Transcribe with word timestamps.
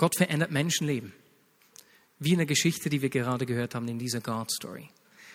Gott 0.00 0.16
verändert 0.16 0.50
Menschenleben. 0.50 1.12
Wie 2.18 2.32
in 2.32 2.38
der 2.38 2.46
Geschichte, 2.46 2.88
die 2.88 3.02
wir 3.02 3.10
gerade 3.10 3.44
gehört 3.44 3.74
haben 3.74 3.86
in 3.86 3.98
dieser 3.98 4.22
God 4.22 4.50
Story. 4.50 4.88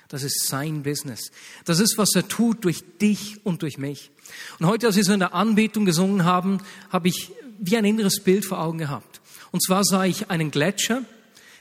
Das 0.07 0.23
ist 0.23 0.47
sein 0.47 0.81
Business. 0.81 1.29
Das 1.65 1.79
ist, 1.79 1.99
was 1.99 2.15
er 2.15 2.27
tut 2.27 2.65
durch 2.65 2.83
dich 2.99 3.45
und 3.45 3.61
durch 3.61 3.77
mich. 3.77 4.09
Und 4.57 4.65
heute, 4.65 4.87
als 4.87 4.95
wir 4.95 5.03
so 5.03 5.13
in 5.13 5.19
der 5.19 5.35
Anbetung 5.35 5.85
gesungen 5.85 6.25
haben, 6.25 6.63
habe 6.89 7.09
ich 7.09 7.31
wie 7.59 7.77
ein 7.77 7.85
inneres 7.85 8.23
Bild 8.23 8.43
vor 8.43 8.59
Augen 8.59 8.79
gehabt. 8.79 9.21
Und 9.51 9.63
zwar 9.63 9.83
sah 9.83 10.03
ich 10.03 10.31
einen 10.31 10.49
Gletscher, 10.49 11.03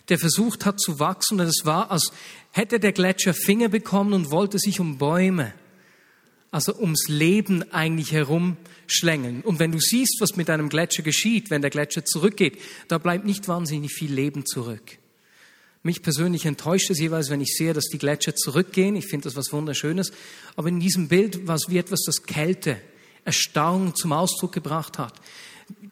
der 0.09 0.18
versucht 0.18 0.64
hat 0.64 0.80
zu 0.80 0.98
wachsen 0.98 1.39
und 1.41 1.46
es 1.46 1.66
war, 1.66 1.91
als 1.91 2.11
hätte 2.52 2.80
der 2.80 2.93
Gletscher 2.93 3.34
Finger 3.34 3.68
bekommen 3.68 4.14
und 4.14 4.30
wollte 4.30 4.59
sich 4.59 4.80
um 4.80 4.96
Bäume, 4.96 5.52
also 6.55 6.73
ums 6.79 7.09
Leben 7.09 7.73
eigentlich 7.73 8.12
herumschlängeln. 8.12 9.41
Und 9.41 9.59
wenn 9.59 9.73
du 9.73 9.80
siehst, 9.80 10.18
was 10.20 10.37
mit 10.37 10.48
einem 10.48 10.69
Gletscher 10.69 11.02
geschieht, 11.02 11.50
wenn 11.50 11.62
der 11.62 11.70
Gletscher 11.70 12.05
zurückgeht, 12.05 12.61
da 12.87 12.98
bleibt 12.98 13.25
nicht 13.25 13.48
wahnsinnig 13.48 13.93
viel 13.93 14.12
Leben 14.12 14.46
zurück. 14.46 14.98
Mich 15.82 16.01
persönlich 16.01 16.46
enttäuscht 16.46 16.91
es 16.91 17.01
jeweils, 17.01 17.29
wenn 17.29 17.41
ich 17.41 17.56
sehe, 17.56 17.73
dass 17.73 17.87
die 17.87 17.98
Gletscher 17.98 18.37
zurückgehen. 18.37 18.95
Ich 18.95 19.06
finde 19.06 19.24
das 19.24 19.34
was 19.34 19.52
Wunderschönes. 19.52 20.12
Aber 20.55 20.69
in 20.69 20.79
diesem 20.79 21.09
Bild 21.09 21.45
war 21.48 21.56
es 21.56 21.69
wie 21.70 21.79
etwas, 21.79 22.05
das 22.06 22.23
Kälte, 22.23 22.80
Erstarrung 23.24 23.96
zum 23.96 24.12
Ausdruck 24.12 24.52
gebracht 24.52 24.96
hat. 24.96 25.21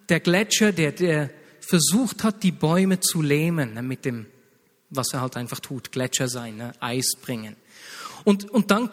Der 0.09 0.20
Gletscher, 0.20 0.70
der, 0.70 0.92
der 0.92 1.30
versucht 1.59 2.23
hat, 2.23 2.45
die 2.45 2.52
Bäume 2.52 3.01
zu 3.01 3.20
lähmen 3.20 3.74
ne, 3.74 3.82
mit 3.82 4.04
dem, 4.04 4.26
was 4.90 5.12
er 5.12 5.23
halt 5.23 5.37
einfach 5.37 5.59
tut, 5.59 5.90
Gletscher 5.90 6.29
sein, 6.29 6.56
ne, 6.56 6.73
Eis 6.79 7.16
bringen. 7.20 7.56
Und, 8.24 8.48
und 8.48 8.70
dann, 8.70 8.90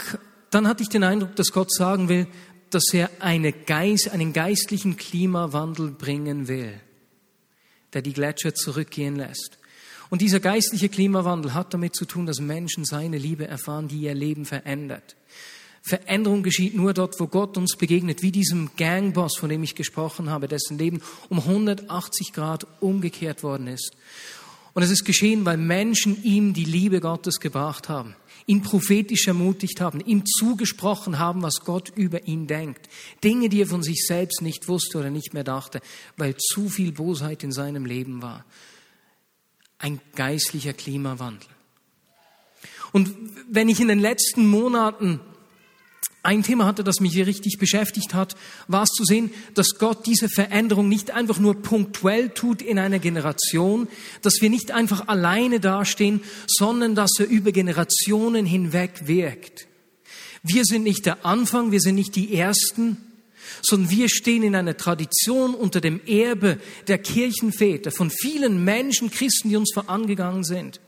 dann 0.52 0.68
hatte 0.68 0.84
ich 0.84 0.90
den 0.90 1.04
Eindruck, 1.04 1.36
dass 1.36 1.52
Gott 1.52 1.72
sagen 1.72 2.10
will, 2.10 2.28
dass 2.70 2.94
er 2.94 3.10
eine 3.20 3.52
Geist, 3.52 4.10
einen 4.10 4.34
geistlichen 4.34 4.98
Klimawandel 4.98 5.92
bringen 5.92 6.48
will, 6.48 6.80
der 7.94 8.02
die 8.02 8.14
Gletscher 8.14 8.54
zurückgehen 8.54 9.16
lässt. 9.16 9.58
Und 10.10 10.22
dieser 10.22 10.40
geistliche 10.40 10.90
Klimawandel 10.90 11.54
hat 11.54 11.74
damit 11.74 11.96
zu 11.96 12.06
tun, 12.06 12.26
dass 12.26 12.40
Menschen 12.40 12.84
seine 12.84 13.18
Liebe 13.18 13.48
erfahren, 13.48 13.88
die 13.88 14.02
ihr 14.02 14.16
Leben 14.16 14.46
verändert. 14.46 15.16
Veränderung 15.82 16.44
geschieht 16.44 16.76
nur 16.76 16.94
dort, 16.94 17.20
wo 17.20 17.28
Gott 17.28 17.58
uns 17.58 17.76
begegnet, 17.78 18.22
wie 18.22 18.32
diesem 18.32 18.72
Gangboss, 18.76 19.38
von 19.38 19.50
dem 19.50 19.64
ich 19.64 19.76
gesprochen 19.76 20.30
habe, 20.30 20.48
dessen 20.48 20.78
Leben 20.78 21.02
um 21.30 21.40
180 21.40 22.34
Grad 22.34 22.68
umgekehrt 22.80 23.44
worden 23.44 23.68
ist. 23.68 23.94
Und 24.74 24.84
es 24.84 24.92
ist 24.92 25.04
geschehen, 25.04 25.46
weil 25.46 25.58
Menschen 25.58 26.24
ihm 26.24 26.54
die 26.54 26.66
Liebe 26.66 27.00
Gottes 27.00 27.40
gebracht 27.40 27.90
haben, 27.90 28.16
ihn 28.46 28.62
prophetisch 28.62 29.28
ermutigt 29.28 29.82
haben, 29.82 30.00
ihm 30.00 30.24
zugesprochen 30.26 31.20
haben, 31.20 31.42
was 31.42 31.62
Gott 31.66 31.92
über 31.96 32.28
ihn 32.28 32.48
denkt. 32.48 32.88
Dinge, 33.24 33.50
die 33.50 33.62
er 33.62 33.68
von 33.68 33.84
sich 33.84 34.06
selbst 34.06 34.42
nicht 34.42 34.68
wusste 34.68 35.00
oder 35.00 35.10
nicht 35.10 35.34
mehr 35.34 35.44
dachte, 35.44 35.82
weil 36.18 36.36
zu 36.38 36.70
viel 36.70 36.92
Bosheit 36.92 37.44
in 37.44 37.52
seinem 37.52 37.86
Leben 37.86 38.22
war 38.22 38.46
ein 39.80 40.00
geistlicher 40.16 40.74
Klimawandel. 40.74 41.48
Und 42.92 43.14
wenn 43.50 43.70
ich 43.70 43.80
in 43.80 43.88
den 43.88 44.00
letzten 44.00 44.46
Monaten 44.46 45.22
ein 46.30 46.44
Thema 46.44 46.66
hatte, 46.66 46.84
das 46.84 47.00
mich 47.00 47.14
hier 47.14 47.26
richtig 47.26 47.58
beschäftigt 47.58 48.14
hat, 48.14 48.36
war 48.68 48.84
es 48.84 48.90
zu 48.90 49.04
sehen, 49.04 49.32
dass 49.56 49.80
Gott 49.80 50.06
diese 50.06 50.30
Veränderung 50.30 50.88
nicht 50.88 51.10
einfach 51.10 51.40
nur 51.40 51.60
punktuell 51.60 52.30
tut 52.30 52.62
in 52.62 52.78
einer 52.78 53.00
Generation, 53.00 53.88
dass 54.22 54.36
wir 54.40 54.52
nicht 54.52 54.70
einfach 54.70 55.08
alleine 55.08 55.60
dastehen, 55.60 56.22
sondern 56.46 56.94
dass 56.94 57.10
er 57.18 57.28
über 57.28 57.52
Generationen 57.52 58.46
hinweg 58.46 59.08
wirkt. 59.08 59.68
Wir 60.44 60.66
sind 60.66 60.84
nicht 60.84 61.08
der 61.08 61.26
Anfang, 61.26 61.72
wir 61.72 61.80
sind 61.82 61.96
nicht 61.96 62.16
die 62.16 62.36
Ersten, 62.36 62.98
sondern 63.64 63.90
wir 63.90 64.08
stehen 64.08 64.44
in 64.44 64.56
einer 64.56 64.78
Tradition 64.78 65.56
unter 65.56 65.82
dem 65.82 66.00
Erbe 66.06 66.60
der 66.88 67.00
Kirchenväter, 67.00 67.92
von 67.92 68.12
vielen 68.12 68.64
Menschen, 68.64 69.10
Christen, 69.10 69.50
die 69.50 69.58
uns 69.58 69.72
vorangegangen 69.74 70.44
sind, 70.44 70.80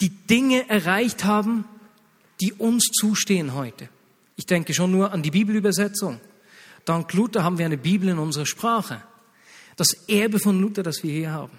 die 0.00 0.10
Dinge 0.10 0.68
erreicht 0.68 1.24
haben, 1.24 1.64
die 2.40 2.52
uns 2.52 2.84
zustehen 2.92 3.54
heute. 3.54 3.88
Ich 4.36 4.46
denke 4.46 4.74
schon 4.74 4.90
nur 4.90 5.12
an 5.12 5.22
die 5.22 5.30
Bibelübersetzung. 5.30 6.20
Dank 6.84 7.12
Luther 7.12 7.44
haben 7.44 7.58
wir 7.58 7.66
eine 7.66 7.78
Bibel 7.78 8.08
in 8.08 8.18
unserer 8.18 8.46
Sprache. 8.46 9.02
Das 9.76 9.92
Erbe 10.08 10.38
von 10.38 10.60
Luther, 10.60 10.82
das 10.82 11.02
wir 11.02 11.12
hier 11.12 11.32
haben. 11.32 11.58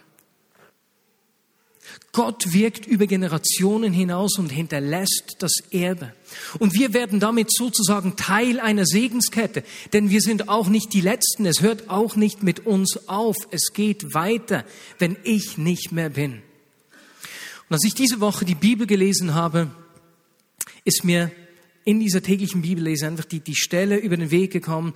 Gott 2.12 2.53
wirkt 2.53 2.88
über 2.88 3.08
Generationen 3.08 3.94
hinaus 3.94 4.38
und 4.40 4.50
hinterlässt 4.50 5.36
das 5.40 5.53
Erbe. 5.72 6.13
Und 6.59 6.74
wir 6.74 6.94
werden 6.94 7.19
damit 7.19 7.53
sozusagen 7.53 8.16
Teil 8.16 8.59
einer 8.59 8.86
Segenskette, 8.86 9.63
denn 9.94 10.09
wir 10.09 10.22
sind 10.22 10.50
auch 10.50 10.68
nicht 10.68 10.94
die 10.94 11.02
Letzten. 11.02 11.46
Es 11.46 11.62
hört 11.62 11.90
auch 11.90 12.16
nicht 12.16 12.42
mit 12.42 12.66
uns 12.66 13.07
auf. 13.07 13.36
Es 13.52 13.74
geht 13.74 14.13
weiter, 14.13 14.63
wenn 14.97 15.18
ich 15.24 15.57
nicht 15.57 15.92
mehr 15.92 16.09
bin. 16.09 16.42
Und 17.69 17.74
als 17.74 17.86
ich 17.86 17.94
diese 17.94 18.22
Woche 18.22 18.46
die 18.46 18.56
Bibel 18.56 18.88
gelesen 18.88 19.34
habe, 19.34 19.72
ist 20.86 21.03
mir 21.03 21.31
in 21.85 22.00
dieser 22.00 22.22
täglichen 22.22 22.63
Bibellese 22.63 23.07
einfach 23.07 23.25
die, 23.25 23.40
die 23.40 23.56
Stelle 23.56 23.97
über 23.97 24.18
den 24.18 24.31
Weg 24.31 24.51
gekommen, 24.51 24.94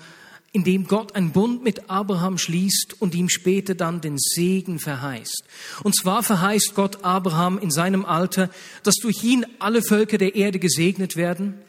in 0.51 0.63
dem 0.63 0.88
Gott 0.88 1.16
einen 1.16 1.31
Bund 1.31 1.63
mit 1.63 1.89
Abraham 1.89 2.39
schließt 2.39 3.00
und 3.00 3.13
ihm 3.13 3.29
später 3.29 3.75
dann 3.75 4.01
den 4.01 4.17
Segen 4.17 4.79
verheißt. 4.79 5.44
Und 5.83 5.95
zwar 5.95 6.23
verheißt 6.23 6.73
Gott 6.73 7.03
Abraham 7.03 7.59
in 7.59 7.69
seinem 7.69 8.03
Alter, 8.03 8.49
dass 8.83 8.95
durch 8.95 9.23
ihn 9.23 9.45
alle 9.59 9.83
Völker 9.83 10.17
der 10.17 10.35
Erde 10.35 10.57
gesegnet 10.57 11.16
werden, 11.16 11.59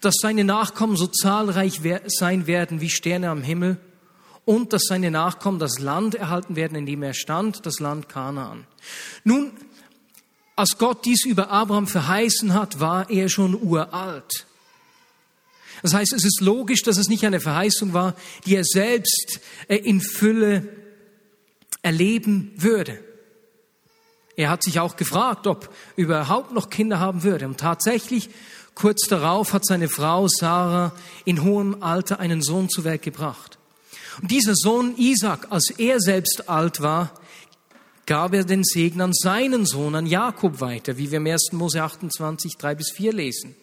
dass 0.00 0.16
seine 0.20 0.44
Nachkommen 0.44 0.96
so 0.96 1.06
zahlreich 1.06 1.80
sein 2.06 2.46
werden 2.48 2.80
wie 2.80 2.90
Sterne 2.90 3.30
am 3.30 3.42
Himmel 3.42 3.78
und 4.44 4.72
dass 4.72 4.82
seine 4.88 5.12
Nachkommen 5.12 5.60
das 5.60 5.78
Land 5.78 6.16
erhalten 6.16 6.56
werden, 6.56 6.76
in 6.76 6.86
dem 6.86 7.04
er 7.04 7.14
stand, 7.14 7.64
das 7.66 7.78
Land 7.78 8.08
Kanaan. 8.08 8.66
Nun, 9.22 9.52
als 10.60 10.78
Gott 10.78 11.04
dies 11.04 11.24
über 11.24 11.50
Abraham 11.50 11.86
verheißen 11.86 12.54
hat, 12.54 12.80
war 12.80 13.10
er 13.10 13.28
schon 13.28 13.60
uralt. 13.60 14.46
Das 15.82 15.94
heißt, 15.94 16.12
es 16.12 16.24
ist 16.24 16.40
logisch, 16.40 16.82
dass 16.82 16.98
es 16.98 17.08
nicht 17.08 17.24
eine 17.24 17.40
Verheißung 17.40 17.94
war, 17.94 18.14
die 18.44 18.56
er 18.56 18.64
selbst 18.64 19.40
äh, 19.68 19.76
in 19.76 20.00
Fülle 20.00 20.68
erleben 21.82 22.52
würde. 22.56 23.02
Er 24.36 24.50
hat 24.50 24.62
sich 24.62 24.80
auch 24.80 24.96
gefragt, 24.96 25.46
ob 25.46 25.70
er 25.96 26.02
überhaupt 26.02 26.52
noch 26.52 26.68
Kinder 26.68 27.00
haben 27.00 27.22
würde. 27.22 27.46
Und 27.46 27.58
tatsächlich, 27.58 28.28
kurz 28.74 29.08
darauf 29.08 29.54
hat 29.54 29.64
seine 29.64 29.88
Frau 29.88 30.28
Sarah 30.28 30.92
in 31.24 31.42
hohem 31.42 31.82
Alter 31.82 32.20
einen 32.20 32.42
Sohn 32.42 32.68
zur 32.68 32.84
Welt 32.84 33.02
gebracht. 33.02 33.58
Und 34.20 34.30
dieser 34.30 34.54
Sohn 34.54 34.94
Isaac, 34.98 35.46
als 35.50 35.70
er 35.78 36.00
selbst 36.00 36.50
alt 36.50 36.82
war, 36.82 37.18
gab 38.10 38.34
er 38.34 38.42
den 38.42 38.64
Segen 38.64 39.02
an 39.02 39.12
seinen 39.12 39.66
Sohn, 39.66 39.94
an 39.94 40.04
Jakob 40.04 40.60
weiter, 40.60 40.98
wie 40.98 41.12
wir 41.12 41.18
im 41.18 41.28
1. 41.28 41.52
Mose 41.52 41.80
28, 41.80 42.56
3 42.58 42.74
bis 42.74 42.90
4 42.90 43.12
lesen. 43.12 43.54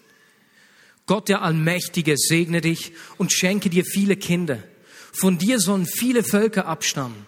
Gott 1.06 1.28
der 1.28 1.42
Allmächtige 1.42 2.16
segne 2.16 2.62
dich 2.62 2.94
und 3.18 3.34
schenke 3.34 3.70
dir 3.70 3.84
viele 3.84 4.16
Kinder. 4.16 4.64
Von 5.12 5.38
dir 5.38 5.60
sollen 5.60 5.86
viele 5.86 6.24
Völker 6.24 6.66
abstammen. 6.66 7.26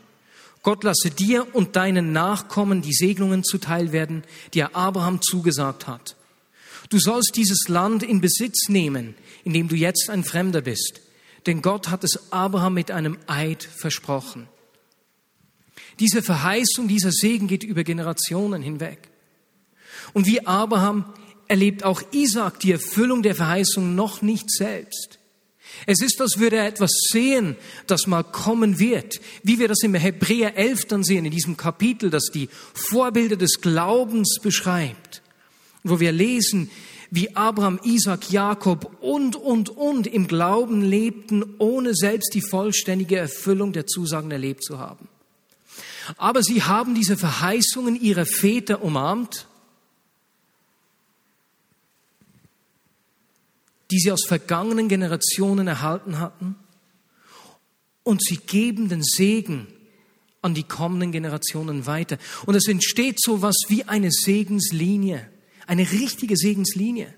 Gott 0.63 0.85
lasse 0.85 1.11
dir 1.11 1.45
und 1.53 1.75
deinen 1.75 2.13
Nachkommen 2.13 2.81
die 2.81 2.93
Segnungen 2.93 3.43
zuteil 3.43 3.91
werden, 3.91 4.23
die 4.53 4.61
er 4.61 4.77
Abraham 4.77 5.21
zugesagt 5.21 5.87
hat. 5.87 6.15
Du 6.87 6.99
sollst 6.99 7.33
dieses 7.35 7.67
Land 7.67 8.01
in 8.01 8.21
Besitz 8.21 8.69
nehmen, 8.69 9.13
in 9.43 9.51
dem 9.51 9.67
du 9.67 9.75
jetzt 9.75 10.09
ein 10.09 10.23
Fremder 10.23 10.61
bist, 10.61 11.01
denn 11.47 11.61
Gott 11.61 11.89
hat 11.89 12.05
es 12.05 12.31
Abraham 12.31 12.75
mit 12.75 12.91
einem 12.91 13.17
Eid 13.27 13.61
versprochen. 13.63 14.47
Diese 15.99 16.21
Verheißung, 16.21 16.87
dieser 16.87 17.11
Segen 17.11 17.47
geht 17.47 17.63
über 17.63 17.83
Generationen 17.83 18.61
hinweg. 18.61 19.09
Und 20.13 20.25
wie 20.25 20.45
Abraham 20.45 21.13
erlebt 21.47 21.83
auch 21.83 22.01
Isaac 22.11 22.59
die 22.59 22.71
Erfüllung 22.71 23.23
der 23.23 23.35
Verheißung 23.35 23.95
noch 23.95 24.21
nicht 24.21 24.49
selbst. 24.51 25.19
Es 25.85 26.01
ist, 26.01 26.19
als 26.19 26.39
würde 26.39 26.57
er 26.57 26.67
etwas 26.67 26.91
sehen, 27.11 27.55
das 27.87 28.07
mal 28.07 28.23
kommen 28.23 28.79
wird. 28.79 29.19
Wie 29.43 29.59
wir 29.59 29.67
das 29.67 29.83
im 29.83 29.93
Hebräer 29.93 30.57
11 30.57 30.85
dann 30.85 31.03
sehen, 31.03 31.25
in 31.25 31.31
diesem 31.31 31.57
Kapitel, 31.57 32.09
das 32.09 32.25
die 32.33 32.49
Vorbilder 32.73 33.35
des 33.35 33.61
Glaubens 33.61 34.39
beschreibt. 34.41 35.21
Wo 35.83 35.99
wir 35.99 36.11
lesen, 36.11 36.69
wie 37.11 37.35
Abraham, 37.35 37.79
Isaac, 37.83 38.31
Jakob 38.31 38.97
und, 39.01 39.35
und, 39.35 39.69
und 39.69 40.07
im 40.07 40.27
Glauben 40.27 40.81
lebten, 40.83 41.43
ohne 41.57 41.95
selbst 41.95 42.33
die 42.33 42.41
vollständige 42.41 43.17
Erfüllung 43.17 43.73
der 43.73 43.87
Zusagen 43.87 44.31
erlebt 44.31 44.63
zu 44.63 44.79
haben. 44.79 45.07
Aber 46.17 46.43
sie 46.43 46.63
haben 46.63 46.95
diese 46.95 47.17
Verheißungen 47.17 47.95
ihrer 47.95 48.25
Väter 48.25 48.81
umarmt 48.81 49.47
die 53.91 53.99
sie 53.99 54.11
aus 54.11 54.25
vergangenen 54.27 54.87
Generationen 54.87 55.67
erhalten 55.67 56.19
hatten. 56.19 56.55
Und 58.03 58.23
sie 58.23 58.37
geben 58.37 58.89
den 58.89 59.03
Segen 59.03 59.67
an 60.41 60.53
die 60.53 60.63
kommenden 60.63 61.11
Generationen 61.11 61.85
weiter. 61.85 62.17
Und 62.45 62.55
es 62.55 62.67
entsteht 62.67 63.19
so 63.19 63.41
was 63.41 63.55
wie 63.67 63.83
eine 63.83 64.11
Segenslinie, 64.11 65.29
eine 65.67 65.91
richtige 65.91 66.37
Segenslinie. 66.37 67.13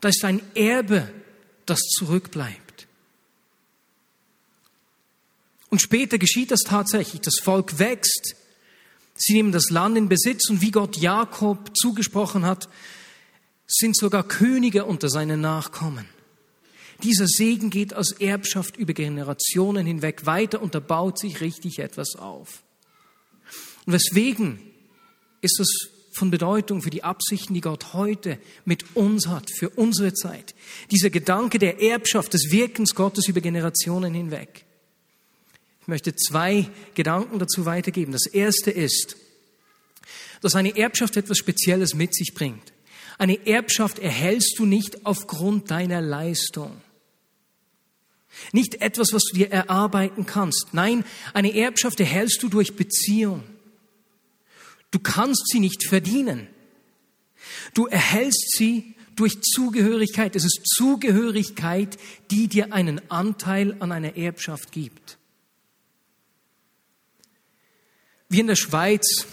Da 0.00 0.08
ist 0.08 0.24
ein 0.24 0.40
Erbe, 0.54 1.08
das 1.66 1.80
zurückbleibt. 1.80 2.61
Und 5.72 5.80
später 5.80 6.18
geschieht 6.18 6.50
das 6.50 6.64
tatsächlich. 6.64 7.22
Das 7.22 7.38
Volk 7.42 7.78
wächst. 7.78 8.36
Sie 9.14 9.32
nehmen 9.32 9.52
das 9.52 9.70
Land 9.70 9.96
in 9.96 10.06
Besitz 10.10 10.50
und 10.50 10.60
wie 10.60 10.70
Gott 10.70 10.98
Jakob 10.98 11.74
zugesprochen 11.74 12.44
hat, 12.44 12.68
sind 13.66 13.96
sogar 13.96 14.22
Könige 14.22 14.84
unter 14.84 15.08
seinen 15.08 15.40
Nachkommen. 15.40 16.04
Dieser 17.02 17.26
Segen 17.26 17.70
geht 17.70 17.94
als 17.94 18.12
Erbschaft 18.12 18.76
über 18.76 18.92
Generationen 18.92 19.86
hinweg 19.86 20.26
weiter 20.26 20.60
und 20.60 20.74
da 20.74 20.80
baut 20.80 21.18
sich 21.18 21.40
richtig 21.40 21.78
etwas 21.78 22.16
auf. 22.16 22.62
Und 23.86 23.94
weswegen 23.94 24.58
ist 25.40 25.58
das 25.58 25.70
von 26.12 26.30
Bedeutung 26.30 26.82
für 26.82 26.90
die 26.90 27.02
Absichten, 27.02 27.54
die 27.54 27.62
Gott 27.62 27.94
heute 27.94 28.38
mit 28.66 28.94
uns 28.94 29.26
hat, 29.26 29.50
für 29.50 29.70
unsere 29.70 30.12
Zeit. 30.12 30.54
Dieser 30.90 31.08
Gedanke 31.08 31.58
der 31.58 31.80
Erbschaft, 31.80 32.34
des 32.34 32.50
Wirkens 32.50 32.94
Gottes 32.94 33.26
über 33.26 33.40
Generationen 33.40 34.12
hinweg. 34.12 34.66
Ich 35.92 35.94
möchte 35.94 36.16
zwei 36.16 36.70
Gedanken 36.94 37.38
dazu 37.38 37.66
weitergeben. 37.66 38.12
Das 38.12 38.24
erste 38.24 38.70
ist, 38.70 39.14
dass 40.40 40.54
eine 40.54 40.74
Erbschaft 40.74 41.18
etwas 41.18 41.36
Spezielles 41.36 41.92
mit 41.92 42.14
sich 42.14 42.32
bringt. 42.32 42.72
Eine 43.18 43.46
Erbschaft 43.46 43.98
erhältst 43.98 44.58
du 44.58 44.64
nicht 44.64 45.04
aufgrund 45.04 45.70
deiner 45.70 46.00
Leistung. 46.00 46.80
Nicht 48.52 48.80
etwas, 48.80 49.12
was 49.12 49.24
du 49.24 49.36
dir 49.36 49.50
erarbeiten 49.50 50.24
kannst. 50.24 50.68
Nein, 50.72 51.04
eine 51.34 51.54
Erbschaft 51.54 52.00
erhältst 52.00 52.42
du 52.42 52.48
durch 52.48 52.74
Beziehung. 52.74 53.42
Du 54.92 54.98
kannst 54.98 55.46
sie 55.48 55.60
nicht 55.60 55.86
verdienen. 55.86 56.46
Du 57.74 57.84
erhältst 57.84 58.56
sie 58.56 58.94
durch 59.14 59.42
Zugehörigkeit. 59.42 60.36
Es 60.36 60.46
ist 60.46 60.62
Zugehörigkeit, 60.74 61.98
die 62.30 62.48
dir 62.48 62.72
einen 62.72 63.10
Anteil 63.10 63.76
an 63.80 63.92
einer 63.92 64.16
Erbschaft 64.16 64.72
gibt. 64.72 65.18
Wir 68.32 68.40
in 68.40 68.46
der 68.46 68.56
Schweiz 68.56 69.26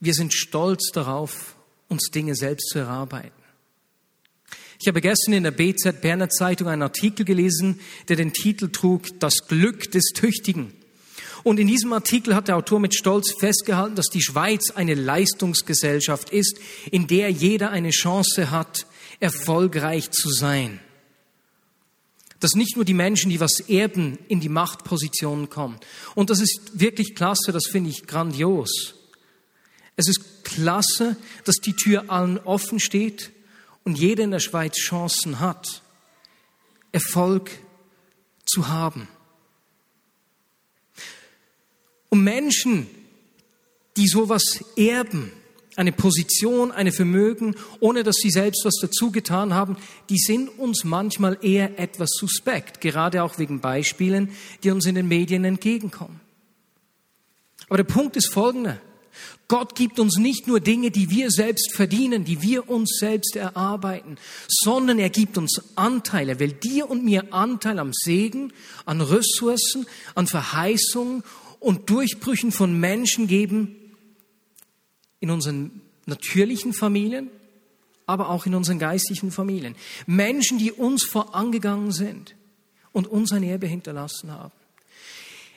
wir 0.00 0.14
sind 0.14 0.32
stolz 0.32 0.92
darauf, 0.94 1.56
uns 1.88 2.08
Dinge 2.10 2.34
selbst 2.34 2.70
zu 2.70 2.78
erarbeiten. 2.78 3.34
Ich 4.80 4.88
habe 4.88 5.02
gestern 5.02 5.34
in 5.34 5.42
der 5.42 5.50
BZ 5.50 6.00
Berner 6.00 6.30
Zeitung 6.30 6.68
einen 6.68 6.80
Artikel 6.80 7.26
gelesen, 7.26 7.80
der 8.08 8.16
den 8.16 8.32
Titel 8.32 8.70
trug 8.70 9.20
Das 9.20 9.46
Glück 9.46 9.90
des 9.90 10.12
Tüchtigen. 10.14 10.72
Und 11.42 11.60
in 11.60 11.66
diesem 11.66 11.92
Artikel 11.92 12.34
hat 12.34 12.48
der 12.48 12.56
Autor 12.56 12.80
mit 12.80 12.94
Stolz 12.94 13.34
festgehalten, 13.38 13.94
dass 13.94 14.06
die 14.06 14.22
Schweiz 14.22 14.70
eine 14.70 14.94
Leistungsgesellschaft 14.94 16.30
ist, 16.30 16.58
in 16.90 17.08
der 17.08 17.28
jeder 17.28 17.68
eine 17.68 17.90
Chance 17.90 18.50
hat, 18.50 18.86
erfolgreich 19.20 20.10
zu 20.12 20.30
sein 20.30 20.80
dass 22.40 22.54
nicht 22.54 22.76
nur 22.76 22.84
die 22.84 22.94
Menschen, 22.94 23.30
die 23.30 23.38
was 23.38 23.60
erben, 23.60 24.18
in 24.28 24.40
die 24.40 24.48
Machtpositionen 24.48 25.50
kommen. 25.50 25.78
Und 26.14 26.30
das 26.30 26.40
ist 26.40 26.72
wirklich 26.74 27.14
klasse, 27.14 27.52
das 27.52 27.66
finde 27.66 27.90
ich 27.90 28.06
grandios. 28.06 28.94
Es 29.96 30.08
ist 30.08 30.44
klasse, 30.44 31.16
dass 31.44 31.56
die 31.56 31.74
Tür 31.74 32.10
allen 32.10 32.38
offen 32.38 32.80
steht 32.80 33.30
und 33.84 33.98
jeder 33.98 34.24
in 34.24 34.30
der 34.30 34.40
Schweiz 34.40 34.76
Chancen 34.76 35.40
hat, 35.40 35.82
Erfolg 36.92 37.50
zu 38.46 38.68
haben. 38.68 39.06
Und 42.08 42.24
Menschen, 42.24 42.88
die 43.96 44.08
sowas 44.08 44.64
erben, 44.76 45.32
eine 45.80 45.92
Position, 45.92 46.72
eine 46.72 46.92
Vermögen, 46.92 47.54
ohne 47.80 48.02
dass 48.02 48.16
sie 48.16 48.30
selbst 48.30 48.66
was 48.66 48.74
dazu 48.82 49.10
getan 49.10 49.54
haben, 49.54 49.78
die 50.10 50.18
sind 50.18 50.50
uns 50.58 50.84
manchmal 50.84 51.38
eher 51.40 51.78
etwas 51.78 52.10
suspekt, 52.12 52.82
gerade 52.82 53.22
auch 53.22 53.38
wegen 53.38 53.60
Beispielen, 53.60 54.28
die 54.62 54.70
uns 54.70 54.84
in 54.84 54.94
den 54.94 55.08
Medien 55.08 55.42
entgegenkommen. 55.44 56.20
Aber 57.68 57.78
der 57.78 57.84
Punkt 57.84 58.16
ist 58.16 58.30
folgender. 58.30 58.78
Gott 59.48 59.74
gibt 59.74 59.98
uns 59.98 60.18
nicht 60.18 60.46
nur 60.46 60.60
Dinge, 60.60 60.90
die 60.90 61.08
wir 61.08 61.30
selbst 61.30 61.72
verdienen, 61.72 62.24
die 62.24 62.42
wir 62.42 62.68
uns 62.68 62.98
selbst 62.98 63.34
erarbeiten, 63.34 64.18
sondern 64.48 64.98
er 64.98 65.08
gibt 65.08 65.38
uns 65.38 65.62
Anteile. 65.76 66.38
Will 66.38 66.52
dir 66.52 66.90
und 66.90 67.04
mir 67.04 67.32
Anteil 67.32 67.78
am 67.78 67.92
Segen, 67.94 68.52
an 68.84 69.00
Ressourcen, 69.00 69.86
an 70.14 70.26
Verheißungen 70.26 71.22
und 71.58 71.88
Durchbrüchen 71.88 72.52
von 72.52 72.78
Menschen 72.78 73.28
geben, 73.28 73.79
in 75.20 75.30
unseren 75.30 75.82
natürlichen 76.06 76.72
Familien, 76.72 77.30
aber 78.06 78.30
auch 78.30 78.46
in 78.46 78.54
unseren 78.54 78.78
geistlichen 78.78 79.30
Familien. 79.30 79.76
Menschen, 80.06 80.58
die 80.58 80.72
uns 80.72 81.04
vorangegangen 81.04 81.92
sind 81.92 82.34
und 82.92 83.06
uns 83.06 83.32
ein 83.32 83.42
Erbe 83.42 83.66
hinterlassen 83.66 84.32
haben. 84.32 84.52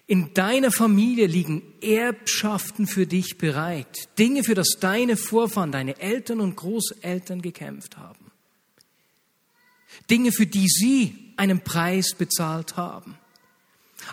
In 0.05 0.33
deiner 0.33 0.71
Familie 0.71 1.27
liegen 1.27 1.63
Erbschaften 1.81 2.87
für 2.87 3.07
dich 3.07 3.37
bereit. 3.37 4.09
Dinge, 4.19 4.43
für 4.43 4.53
das 4.53 4.77
deine 4.79 5.15
Vorfahren, 5.15 5.71
deine 5.71 5.99
Eltern 5.99 6.41
und 6.41 6.57
Großeltern 6.57 7.41
gekämpft 7.41 7.97
haben. 7.97 8.31
Dinge, 10.09 10.31
für 10.31 10.45
die 10.45 10.67
sie 10.67 11.33
einen 11.37 11.61
Preis 11.61 12.15
bezahlt 12.15 12.75
haben. 12.75 13.17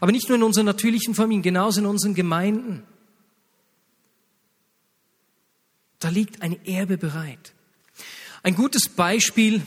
Aber 0.00 0.12
nicht 0.12 0.28
nur 0.28 0.38
in 0.38 0.44
unseren 0.44 0.66
natürlichen 0.66 1.14
Familien, 1.14 1.42
genauso 1.42 1.80
in 1.80 1.86
unseren 1.86 2.14
Gemeinden. 2.14 2.84
Da 6.00 6.08
liegt 6.08 6.42
ein 6.42 6.64
Erbe 6.66 6.98
bereit. 6.98 7.52
Ein 8.42 8.54
gutes 8.54 8.88
Beispiel 8.88 9.62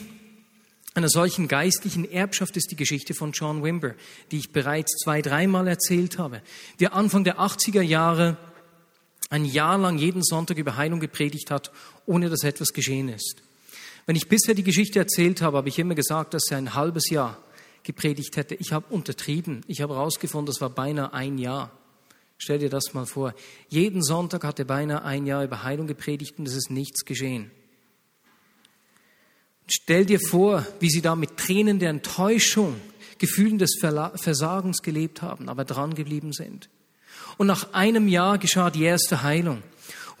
einer 0.94 1.08
solchen 1.08 1.48
geistlichen 1.48 2.08
Erbschaft 2.08 2.56
ist 2.56 2.70
die 2.70 2.76
Geschichte 2.76 3.14
von 3.14 3.32
John 3.32 3.64
Wimber, 3.64 3.94
die 4.30 4.38
ich 4.38 4.52
bereits 4.52 4.92
zwei, 5.02 5.22
dreimal 5.22 5.66
erzählt 5.66 6.18
habe. 6.18 6.40
Der 6.78 6.94
Anfang 6.94 7.24
der 7.24 7.40
80er 7.40 7.82
Jahre 7.82 8.36
ein 9.30 9.44
Jahr 9.44 9.78
lang 9.78 9.98
jeden 9.98 10.22
Sonntag 10.22 10.58
über 10.58 10.76
Heilung 10.76 11.00
gepredigt 11.00 11.50
hat, 11.50 11.72
ohne 12.06 12.28
dass 12.28 12.44
etwas 12.44 12.72
geschehen 12.72 13.08
ist. 13.08 13.42
Wenn 14.06 14.16
ich 14.16 14.28
bisher 14.28 14.54
die 14.54 14.62
Geschichte 14.62 14.98
erzählt 14.98 15.42
habe, 15.42 15.56
habe 15.56 15.68
ich 15.68 15.78
immer 15.78 15.94
gesagt, 15.94 16.34
dass 16.34 16.50
er 16.50 16.58
ein 16.58 16.74
halbes 16.74 17.10
Jahr 17.10 17.38
gepredigt 17.82 18.36
hätte. 18.36 18.54
Ich 18.54 18.72
habe 18.72 18.86
untertrieben. 18.90 19.62
Ich 19.66 19.80
habe 19.80 19.94
herausgefunden, 19.94 20.46
das 20.46 20.60
war 20.60 20.70
beinahe 20.70 21.12
ein 21.12 21.38
Jahr. 21.38 21.72
Stell 22.38 22.58
dir 22.58 22.70
das 22.70 22.94
mal 22.94 23.06
vor. 23.06 23.34
Jeden 23.68 24.02
Sonntag 24.02 24.44
hat 24.44 24.58
er 24.58 24.64
beinahe 24.64 25.02
ein 25.02 25.26
Jahr 25.26 25.44
über 25.44 25.62
Heilung 25.62 25.86
gepredigt 25.86 26.38
und 26.38 26.46
es 26.46 26.54
ist 26.54 26.70
nichts 26.70 27.04
geschehen. 27.04 27.50
Stell 29.66 30.04
dir 30.04 30.20
vor, 30.20 30.66
wie 30.80 30.90
sie 30.90 31.00
da 31.00 31.16
mit 31.16 31.36
Tränen 31.36 31.78
der 31.78 31.90
Enttäuschung, 31.90 32.76
Gefühlen 33.18 33.58
des 33.58 33.78
Versagens 33.80 34.82
gelebt 34.82 35.22
haben, 35.22 35.48
aber 35.48 35.64
dran 35.64 35.94
geblieben 35.94 36.32
sind. 36.32 36.68
Und 37.38 37.46
nach 37.46 37.72
einem 37.72 38.08
Jahr 38.08 38.38
geschah 38.38 38.70
die 38.70 38.82
erste 38.82 39.22
Heilung. 39.22 39.62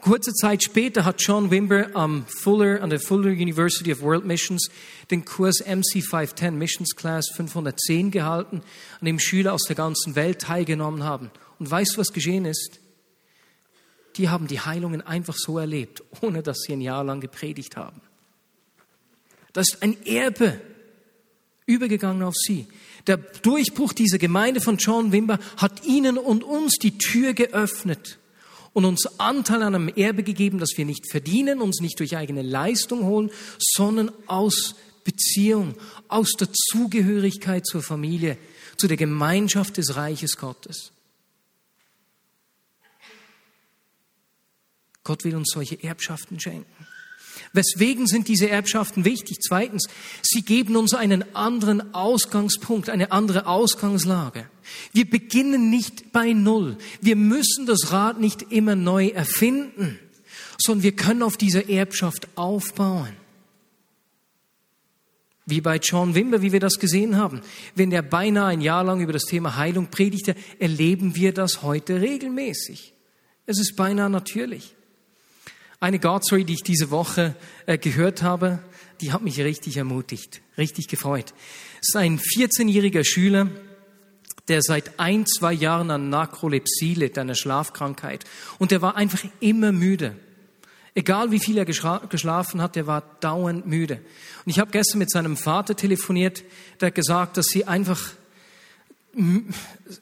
Kurze 0.00 0.32
Zeit 0.34 0.62
später 0.62 1.06
hat 1.06 1.22
John 1.22 1.50
Wimber 1.50 1.88
am 1.94 2.26
Fuller, 2.26 2.82
an 2.82 2.90
der 2.90 3.00
Fuller 3.00 3.30
University 3.30 3.90
of 3.90 4.02
World 4.02 4.26
Missions 4.26 4.68
den 5.10 5.24
Kurs 5.24 5.60
MC 5.60 6.02
510 6.02 6.58
Missions 6.58 6.94
Class 6.94 7.30
510 7.34 8.10
gehalten, 8.10 8.62
an 9.00 9.06
dem 9.06 9.18
Schüler 9.18 9.54
aus 9.54 9.62
der 9.62 9.76
ganzen 9.76 10.14
Welt 10.14 10.40
teilgenommen 10.40 11.04
haben. 11.04 11.30
Und 11.58 11.70
weißt 11.70 11.94
du, 11.94 11.98
was 11.98 12.12
geschehen 12.12 12.44
ist? 12.44 12.80
Die 14.16 14.28
haben 14.28 14.46
die 14.46 14.60
Heilungen 14.60 15.02
einfach 15.02 15.36
so 15.36 15.58
erlebt, 15.58 16.02
ohne 16.20 16.42
dass 16.42 16.60
sie 16.60 16.72
ein 16.72 16.80
Jahr 16.80 17.04
lang 17.04 17.20
gepredigt 17.20 17.76
haben. 17.76 18.00
Das 19.52 19.68
ist 19.68 19.82
ein 19.82 20.04
Erbe 20.06 20.60
übergegangen 21.66 22.22
auf 22.22 22.34
sie. 22.36 22.66
Der 23.06 23.16
Durchbruch 23.16 23.92
dieser 23.92 24.18
Gemeinde 24.18 24.60
von 24.60 24.76
John 24.76 25.12
Wimber 25.12 25.38
hat 25.56 25.84
ihnen 25.84 26.18
und 26.18 26.44
uns 26.44 26.74
die 26.80 26.98
Tür 26.98 27.34
geöffnet 27.34 28.18
und 28.72 28.84
uns 28.84 29.06
Anteil 29.18 29.62
an 29.62 29.74
einem 29.74 29.88
Erbe 29.88 30.22
gegeben, 30.22 30.58
das 30.58 30.70
wir 30.76 30.84
nicht 30.84 31.10
verdienen, 31.10 31.60
uns 31.60 31.80
nicht 31.80 31.98
durch 32.00 32.16
eigene 32.16 32.42
Leistung 32.42 33.04
holen, 33.04 33.30
sondern 33.58 34.10
aus 34.26 34.74
Beziehung, 35.04 35.74
aus 36.08 36.32
der 36.32 36.48
Zugehörigkeit 36.52 37.66
zur 37.66 37.82
Familie, 37.82 38.36
zu 38.76 38.88
der 38.88 38.96
Gemeinschaft 38.96 39.76
des 39.76 39.96
Reiches 39.96 40.36
Gottes. 40.36 40.92
Gott 45.04 45.24
will 45.24 45.36
uns 45.36 45.50
solche 45.52 45.82
Erbschaften 45.82 46.40
schenken. 46.40 46.86
Weswegen 47.52 48.06
sind 48.06 48.28
diese 48.28 48.48
Erbschaften 48.48 49.04
wichtig? 49.04 49.38
Zweitens, 49.40 49.86
sie 50.22 50.42
geben 50.42 50.76
uns 50.76 50.94
einen 50.94 51.34
anderen 51.34 51.94
Ausgangspunkt, 51.94 52.90
eine 52.90 53.12
andere 53.12 53.46
Ausgangslage. 53.46 54.48
Wir 54.92 55.08
beginnen 55.08 55.70
nicht 55.70 56.12
bei 56.12 56.32
Null. 56.32 56.76
Wir 57.00 57.16
müssen 57.16 57.66
das 57.66 57.92
Rad 57.92 58.20
nicht 58.20 58.42
immer 58.50 58.76
neu 58.76 59.08
erfinden, 59.08 59.98
sondern 60.58 60.82
wir 60.84 60.96
können 60.96 61.22
auf 61.22 61.36
dieser 61.36 61.68
Erbschaft 61.68 62.28
aufbauen. 62.34 63.14
Wie 65.46 65.60
bei 65.60 65.76
John 65.76 66.14
Wimber, 66.14 66.40
wie 66.40 66.52
wir 66.52 66.60
das 66.60 66.78
gesehen 66.78 67.18
haben. 67.18 67.42
Wenn 67.74 67.92
er 67.92 68.02
beinahe 68.02 68.46
ein 68.46 68.62
Jahr 68.62 68.82
lang 68.82 69.00
über 69.00 69.12
das 69.12 69.26
Thema 69.26 69.56
Heilung 69.56 69.88
predigte, 69.90 70.34
erleben 70.58 71.14
wir 71.16 71.34
das 71.34 71.62
heute 71.62 72.00
regelmäßig. 72.00 72.94
Es 73.44 73.60
ist 73.60 73.76
beinahe 73.76 74.08
natürlich. 74.08 74.73
Eine 75.84 75.98
God-Story, 75.98 76.44
die 76.44 76.54
ich 76.54 76.62
diese 76.62 76.90
Woche 76.90 77.36
äh, 77.66 77.76
gehört 77.76 78.22
habe, 78.22 78.60
die 79.02 79.12
hat 79.12 79.20
mich 79.20 79.38
richtig 79.38 79.76
ermutigt, 79.76 80.40
richtig 80.56 80.88
gefreut. 80.88 81.34
Es 81.82 81.90
ist 81.90 81.96
ein 81.96 82.18
14-jähriger 82.18 83.04
Schüler, 83.04 83.50
der 84.48 84.62
seit 84.62 84.98
ein, 84.98 85.26
zwei 85.26 85.52
Jahren 85.52 85.90
an 85.90 86.08
Narkolepsie 86.08 86.94
litt, 86.94 87.18
einer 87.18 87.34
Schlafkrankheit. 87.34 88.24
Und 88.58 88.70
der 88.70 88.80
war 88.80 88.96
einfach 88.96 89.22
immer 89.40 89.72
müde. 89.72 90.16
Egal 90.94 91.32
wie 91.32 91.38
viel 91.38 91.58
er 91.58 91.66
geschlafen 91.66 92.62
hat, 92.62 92.78
er 92.78 92.86
war 92.86 93.02
dauernd 93.20 93.66
müde. 93.66 93.96
Und 94.46 94.50
ich 94.50 94.60
habe 94.60 94.70
gestern 94.70 95.00
mit 95.00 95.10
seinem 95.10 95.36
Vater 95.36 95.76
telefoniert, 95.76 96.44
der 96.80 96.86
hat 96.86 96.94
gesagt, 96.94 97.36
dass 97.36 97.48
sie 97.48 97.66
einfach, 97.66 98.00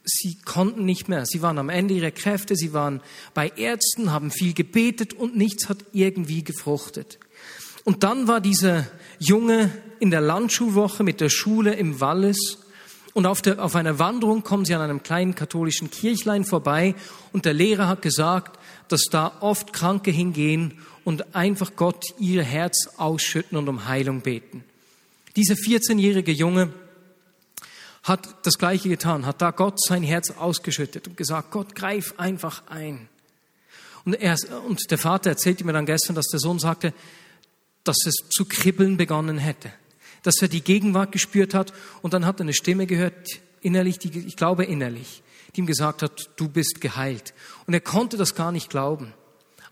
sie 0.04 0.36
konnten 0.44 0.84
nicht 0.84 1.08
mehr. 1.08 1.26
Sie 1.26 1.42
waren 1.42 1.58
am 1.58 1.68
Ende 1.68 1.94
ihrer 1.94 2.10
Kräfte, 2.10 2.56
sie 2.56 2.72
waren 2.72 3.00
bei 3.34 3.48
Ärzten, 3.56 4.12
haben 4.12 4.30
viel 4.30 4.54
gebetet 4.54 5.14
und 5.14 5.36
nichts 5.36 5.68
hat 5.68 5.84
irgendwie 5.92 6.44
gefruchtet. 6.44 7.18
Und 7.84 8.04
dann 8.04 8.28
war 8.28 8.40
dieser 8.40 8.86
Junge 9.18 9.70
in 10.00 10.10
der 10.10 10.20
Landschulwoche 10.20 11.02
mit 11.02 11.20
der 11.20 11.28
Schule 11.28 11.74
im 11.74 12.00
Wallis 12.00 12.58
und 13.14 13.26
auf, 13.26 13.42
der, 13.42 13.62
auf 13.62 13.76
einer 13.76 13.98
Wanderung 13.98 14.42
kommen 14.42 14.64
sie 14.64 14.74
an 14.74 14.80
einem 14.80 15.02
kleinen 15.02 15.34
katholischen 15.34 15.90
Kirchlein 15.90 16.44
vorbei 16.44 16.94
und 17.32 17.44
der 17.44 17.52
Lehrer 17.52 17.88
hat 17.88 18.02
gesagt, 18.02 18.58
dass 18.88 19.04
da 19.10 19.32
oft 19.40 19.72
Kranke 19.72 20.10
hingehen 20.10 20.78
und 21.04 21.34
einfach 21.34 21.72
Gott 21.76 22.04
ihr 22.18 22.42
Herz 22.42 22.88
ausschütten 22.96 23.58
und 23.58 23.68
um 23.68 23.86
Heilung 23.86 24.20
beten. 24.20 24.64
Dieser 25.36 25.54
14-jährige 25.54 26.32
Junge 26.32 26.72
hat 28.02 28.46
das 28.46 28.58
Gleiche 28.58 28.88
getan, 28.88 29.26
hat 29.26 29.40
da 29.40 29.50
Gott 29.50 29.80
sein 29.80 30.02
Herz 30.02 30.30
ausgeschüttet 30.30 31.06
und 31.08 31.16
gesagt, 31.16 31.50
Gott, 31.50 31.74
greif 31.74 32.14
einfach 32.18 32.62
ein. 32.68 33.08
Und, 34.04 34.14
er, 34.14 34.36
und 34.66 34.90
der 34.90 34.98
Vater 34.98 35.30
erzählte 35.30 35.64
mir 35.64 35.72
dann 35.72 35.86
gestern, 35.86 36.16
dass 36.16 36.26
der 36.26 36.40
Sohn 36.40 36.58
sagte, 36.58 36.92
dass 37.84 37.98
es 38.06 38.14
zu 38.30 38.44
kribbeln 38.44 38.96
begonnen 38.96 39.38
hätte, 39.38 39.72
dass 40.22 40.42
er 40.42 40.48
die 40.48 40.62
Gegenwart 40.62 41.12
gespürt 41.12 41.54
hat 41.54 41.72
und 42.02 42.12
dann 42.12 42.26
hat 42.26 42.40
er 42.40 42.42
eine 42.42 42.54
Stimme 42.54 42.86
gehört, 42.86 43.28
innerlich, 43.60 43.98
die, 43.98 44.26
ich 44.26 44.36
glaube 44.36 44.64
innerlich, 44.64 45.22
die 45.54 45.60
ihm 45.60 45.66
gesagt 45.66 46.02
hat, 46.02 46.30
du 46.36 46.48
bist 46.48 46.80
geheilt. 46.80 47.34
Und 47.66 47.74
er 47.74 47.80
konnte 47.80 48.16
das 48.16 48.34
gar 48.34 48.50
nicht 48.50 48.70
glauben. 48.70 49.14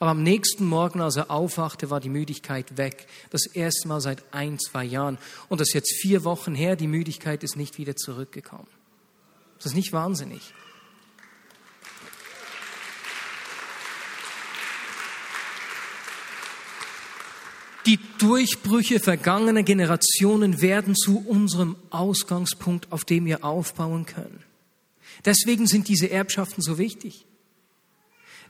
Aber 0.00 0.12
am 0.12 0.22
nächsten 0.22 0.64
Morgen, 0.64 1.02
als 1.02 1.16
er 1.16 1.30
aufwachte, 1.30 1.90
war 1.90 2.00
die 2.00 2.08
Müdigkeit 2.08 2.78
weg. 2.78 3.06
Das 3.28 3.44
erste 3.44 3.86
Mal 3.86 4.00
seit 4.00 4.24
ein, 4.32 4.58
zwei 4.58 4.82
Jahren. 4.82 5.18
Und 5.50 5.60
das 5.60 5.68
ist 5.68 5.74
jetzt 5.74 6.00
vier 6.00 6.24
Wochen 6.24 6.54
her, 6.54 6.74
die 6.74 6.86
Müdigkeit 6.86 7.44
ist 7.44 7.54
nicht 7.54 7.76
wieder 7.76 7.94
zurückgekommen. 7.94 8.66
Das 9.58 9.66
ist 9.66 9.74
nicht 9.74 9.92
wahnsinnig. 9.92 10.54
Die 17.84 17.98
Durchbrüche 18.18 19.00
vergangener 19.00 19.62
Generationen 19.62 20.62
werden 20.62 20.94
zu 20.94 21.18
unserem 21.26 21.76
Ausgangspunkt, 21.90 22.90
auf 22.90 23.04
dem 23.04 23.26
wir 23.26 23.44
aufbauen 23.44 24.06
können. 24.06 24.42
Deswegen 25.26 25.66
sind 25.66 25.88
diese 25.88 26.10
Erbschaften 26.10 26.62
so 26.62 26.78
wichtig. 26.78 27.26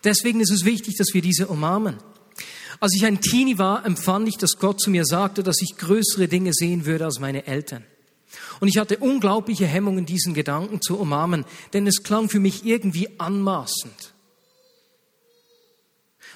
Deswegen 0.04 0.40
ist 0.40 0.50
es 0.50 0.64
wichtig, 0.64 0.96
dass 0.96 1.12
wir 1.12 1.22
diese 1.22 1.46
umarmen. 1.48 1.98
Als 2.80 2.94
ich 2.94 3.04
ein 3.04 3.20
Teenie 3.20 3.58
war, 3.58 3.84
empfand 3.84 4.28
ich, 4.28 4.38
dass 4.38 4.58
Gott 4.58 4.80
zu 4.80 4.90
mir 4.90 5.04
sagte, 5.04 5.42
dass 5.42 5.60
ich 5.60 5.76
größere 5.76 6.28
Dinge 6.28 6.52
sehen 6.54 6.86
würde 6.86 7.04
als 7.04 7.18
meine 7.18 7.46
Eltern. 7.46 7.84
Und 8.60 8.68
ich 8.68 8.78
hatte 8.78 8.98
unglaubliche 8.98 9.66
Hemmungen, 9.66 10.06
diesen 10.06 10.34
Gedanken 10.34 10.80
zu 10.80 10.98
umarmen, 10.98 11.44
denn 11.72 11.86
es 11.86 12.02
klang 12.02 12.28
für 12.28 12.40
mich 12.40 12.64
irgendwie 12.64 13.08
anmaßend. 13.18 14.14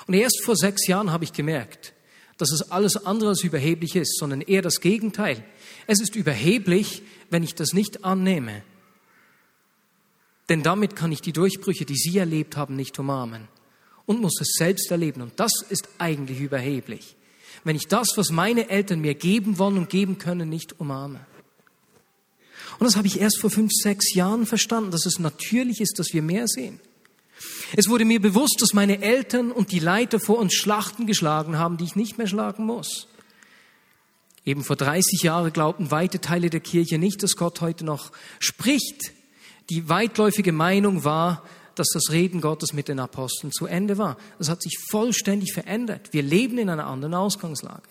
Und 0.06 0.14
erst 0.14 0.42
vor 0.44 0.56
sechs 0.56 0.86
Jahren 0.86 1.12
habe 1.12 1.24
ich 1.24 1.32
gemerkt, 1.32 1.94
dass 2.36 2.52
es 2.52 2.70
alles 2.70 3.06
andere 3.06 3.30
als 3.30 3.44
überheblich 3.44 3.96
ist, 3.96 4.18
sondern 4.18 4.40
eher 4.40 4.60
das 4.60 4.80
Gegenteil. 4.80 5.44
Es 5.86 6.00
ist 6.00 6.16
überheblich, 6.16 7.02
wenn 7.30 7.42
ich 7.42 7.54
das 7.54 7.72
nicht 7.72 8.04
annehme. 8.04 8.62
Denn 10.48 10.62
damit 10.62 10.96
kann 10.96 11.12
ich 11.12 11.20
die 11.20 11.32
Durchbrüche, 11.32 11.84
die 11.84 11.96
Sie 11.96 12.18
erlebt 12.18 12.56
haben, 12.56 12.76
nicht 12.76 12.98
umarmen 12.98 13.48
und 14.06 14.20
muss 14.20 14.40
es 14.40 14.54
selbst 14.58 14.90
erleben. 14.90 15.22
Und 15.22 15.32
das 15.40 15.52
ist 15.68 15.88
eigentlich 15.98 16.40
überheblich. 16.40 17.16
Wenn 17.64 17.76
ich 17.76 17.88
das, 17.88 18.08
was 18.16 18.30
meine 18.30 18.68
Eltern 18.68 19.00
mir 19.00 19.14
geben 19.14 19.58
wollen 19.58 19.78
und 19.78 19.88
geben 19.88 20.18
können, 20.18 20.48
nicht 20.48 20.78
umarme. 20.80 21.20
Und 22.78 22.86
das 22.86 22.96
habe 22.96 23.06
ich 23.06 23.20
erst 23.20 23.40
vor 23.40 23.50
fünf, 23.50 23.70
sechs 23.72 24.14
Jahren 24.14 24.46
verstanden, 24.46 24.90
dass 24.90 25.06
es 25.06 25.18
natürlich 25.18 25.80
ist, 25.80 25.98
dass 25.98 26.12
wir 26.12 26.22
mehr 26.22 26.46
sehen. 26.46 26.80
Es 27.76 27.88
wurde 27.88 28.04
mir 28.04 28.20
bewusst, 28.20 28.58
dass 28.60 28.74
meine 28.74 29.00
Eltern 29.00 29.50
und 29.50 29.72
die 29.72 29.78
Leiter 29.78 30.20
vor 30.20 30.38
uns 30.38 30.54
Schlachten 30.54 31.06
geschlagen 31.06 31.58
haben, 31.58 31.76
die 31.76 31.84
ich 31.84 31.96
nicht 31.96 32.18
mehr 32.18 32.26
schlagen 32.26 32.66
muss. 32.66 33.08
Eben 34.44 34.62
vor 34.62 34.76
30 34.76 35.22
Jahren 35.22 35.52
glaubten 35.52 35.90
weite 35.90 36.20
Teile 36.20 36.50
der 36.50 36.60
Kirche 36.60 36.98
nicht, 36.98 37.22
dass 37.22 37.36
Gott 37.36 37.60
heute 37.60 37.84
noch 37.84 38.12
spricht. 38.38 39.12
Die 39.70 39.88
weitläufige 39.88 40.52
Meinung 40.52 41.04
war, 41.04 41.42
dass 41.74 41.88
das 41.88 42.10
Reden 42.10 42.40
Gottes 42.40 42.72
mit 42.72 42.88
den 42.88 43.00
Aposteln 43.00 43.52
zu 43.52 43.66
Ende 43.66 43.98
war. 43.98 44.16
Das 44.38 44.48
hat 44.48 44.62
sich 44.62 44.78
vollständig 44.90 45.52
verändert. 45.52 46.12
Wir 46.12 46.22
leben 46.22 46.58
in 46.58 46.70
einer 46.70 46.86
anderen 46.86 47.14
Ausgangslage. 47.14 47.88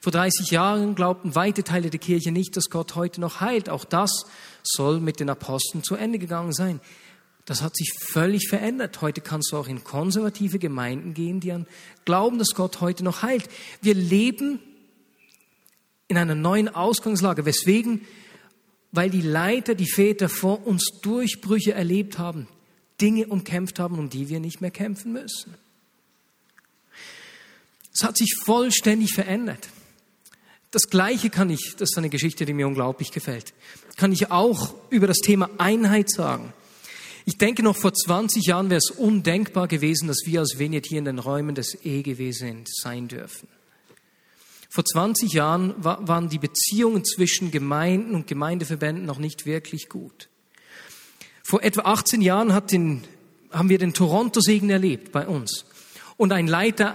Vor 0.00 0.12
30 0.12 0.50
Jahren 0.50 0.94
glaubten 0.94 1.34
weite 1.34 1.62
Teile 1.62 1.90
der 1.90 2.00
Kirche 2.00 2.32
nicht, 2.32 2.56
dass 2.56 2.70
Gott 2.70 2.94
heute 2.94 3.20
noch 3.20 3.40
heilt. 3.40 3.68
Auch 3.68 3.84
das 3.84 4.24
soll 4.62 5.00
mit 5.00 5.20
den 5.20 5.28
Aposteln 5.28 5.84
zu 5.84 5.94
Ende 5.94 6.18
gegangen 6.18 6.52
sein. 6.52 6.80
Das 7.44 7.62
hat 7.62 7.76
sich 7.76 7.92
völlig 7.98 8.48
verändert. 8.48 9.02
Heute 9.02 9.20
kannst 9.20 9.52
du 9.52 9.56
auch 9.56 9.66
in 9.66 9.84
konservative 9.84 10.58
Gemeinden 10.58 11.14
gehen, 11.14 11.40
die 11.40 11.52
an 11.52 11.66
glauben, 12.04 12.38
dass 12.38 12.54
Gott 12.54 12.80
heute 12.80 13.04
noch 13.04 13.22
heilt. 13.22 13.48
Wir 13.82 13.94
leben 13.94 14.60
in 16.08 16.16
einer 16.16 16.34
neuen 16.34 16.68
Ausgangslage. 16.68 17.44
Weswegen? 17.44 18.06
Weil 18.92 19.10
die 19.10 19.20
Leiter, 19.20 19.74
die 19.74 19.90
Väter 19.90 20.28
vor 20.28 20.66
uns 20.66 20.90
Durchbrüche 21.02 21.72
erlebt 21.72 22.18
haben, 22.18 22.48
Dinge 23.00 23.26
umkämpft 23.26 23.78
haben, 23.78 23.98
um 23.98 24.10
die 24.10 24.28
wir 24.28 24.40
nicht 24.40 24.60
mehr 24.60 24.70
kämpfen 24.70 25.12
müssen. 25.12 25.54
Es 27.92 28.04
hat 28.04 28.16
sich 28.16 28.34
vollständig 28.44 29.14
verändert. 29.14 29.68
Das 30.70 30.88
Gleiche 30.88 31.30
kann 31.30 31.50
ich, 31.50 31.74
das 31.78 31.90
ist 31.90 31.98
eine 31.98 32.10
Geschichte, 32.10 32.44
die 32.44 32.52
mir 32.52 32.66
unglaublich 32.66 33.10
gefällt, 33.10 33.52
kann 33.96 34.12
ich 34.12 34.30
auch 34.30 34.74
über 34.90 35.06
das 35.06 35.18
Thema 35.18 35.50
Einheit 35.58 36.10
sagen. 36.10 36.52
Ich 37.26 37.38
denke, 37.38 37.62
noch 37.62 37.76
vor 37.76 37.92
20 37.92 38.46
Jahren 38.46 38.70
wäre 38.70 38.78
es 38.78 38.90
undenkbar 38.90 39.68
gewesen, 39.68 40.08
dass 40.08 40.22
wir 40.24 40.40
als 40.40 40.58
Vignette 40.58 40.88
hier 40.88 40.98
in 40.98 41.04
den 41.04 41.18
Räumen 41.18 41.54
des 41.54 41.76
EGW 41.84 42.32
sein 42.32 43.08
dürfen. 43.08 43.48
Vor 44.72 44.84
20 44.84 45.32
Jahren 45.32 45.74
waren 45.78 46.28
die 46.28 46.38
Beziehungen 46.38 47.04
zwischen 47.04 47.50
Gemeinden 47.50 48.14
und 48.14 48.28
Gemeindeverbänden 48.28 49.04
noch 49.04 49.18
nicht 49.18 49.44
wirklich 49.44 49.88
gut. 49.88 50.28
Vor 51.42 51.64
etwa 51.64 51.82
18 51.82 52.22
Jahren 52.22 52.54
den, 52.68 53.02
haben 53.50 53.68
wir 53.68 53.78
den 53.78 53.94
Toronto-Segen 53.94 54.70
erlebt 54.70 55.10
bei 55.10 55.26
uns. 55.26 55.64
Und 56.16 56.32
ein 56.32 56.46
Leiter 56.46 56.94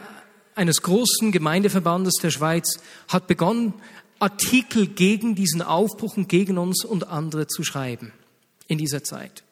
eines 0.55 0.81
großen 0.83 1.33
Gemeindeverbandes 1.33 2.13
der 2.21 2.29
Schweiz 2.29 2.79
hat 3.09 3.27
begonnen, 3.27 3.73
Artikel 4.19 4.87
gegen 4.87 5.35
diesen 5.35 5.61
Aufbruch 5.61 6.15
und 6.15 6.29
gegen 6.29 6.57
uns 6.57 6.85
und 6.85 7.09
andere 7.09 7.47
zu 7.47 7.65
schreiben 7.65 8.13
in 8.67 8.77
dieser 8.77 9.03
Zeit. 9.03 9.44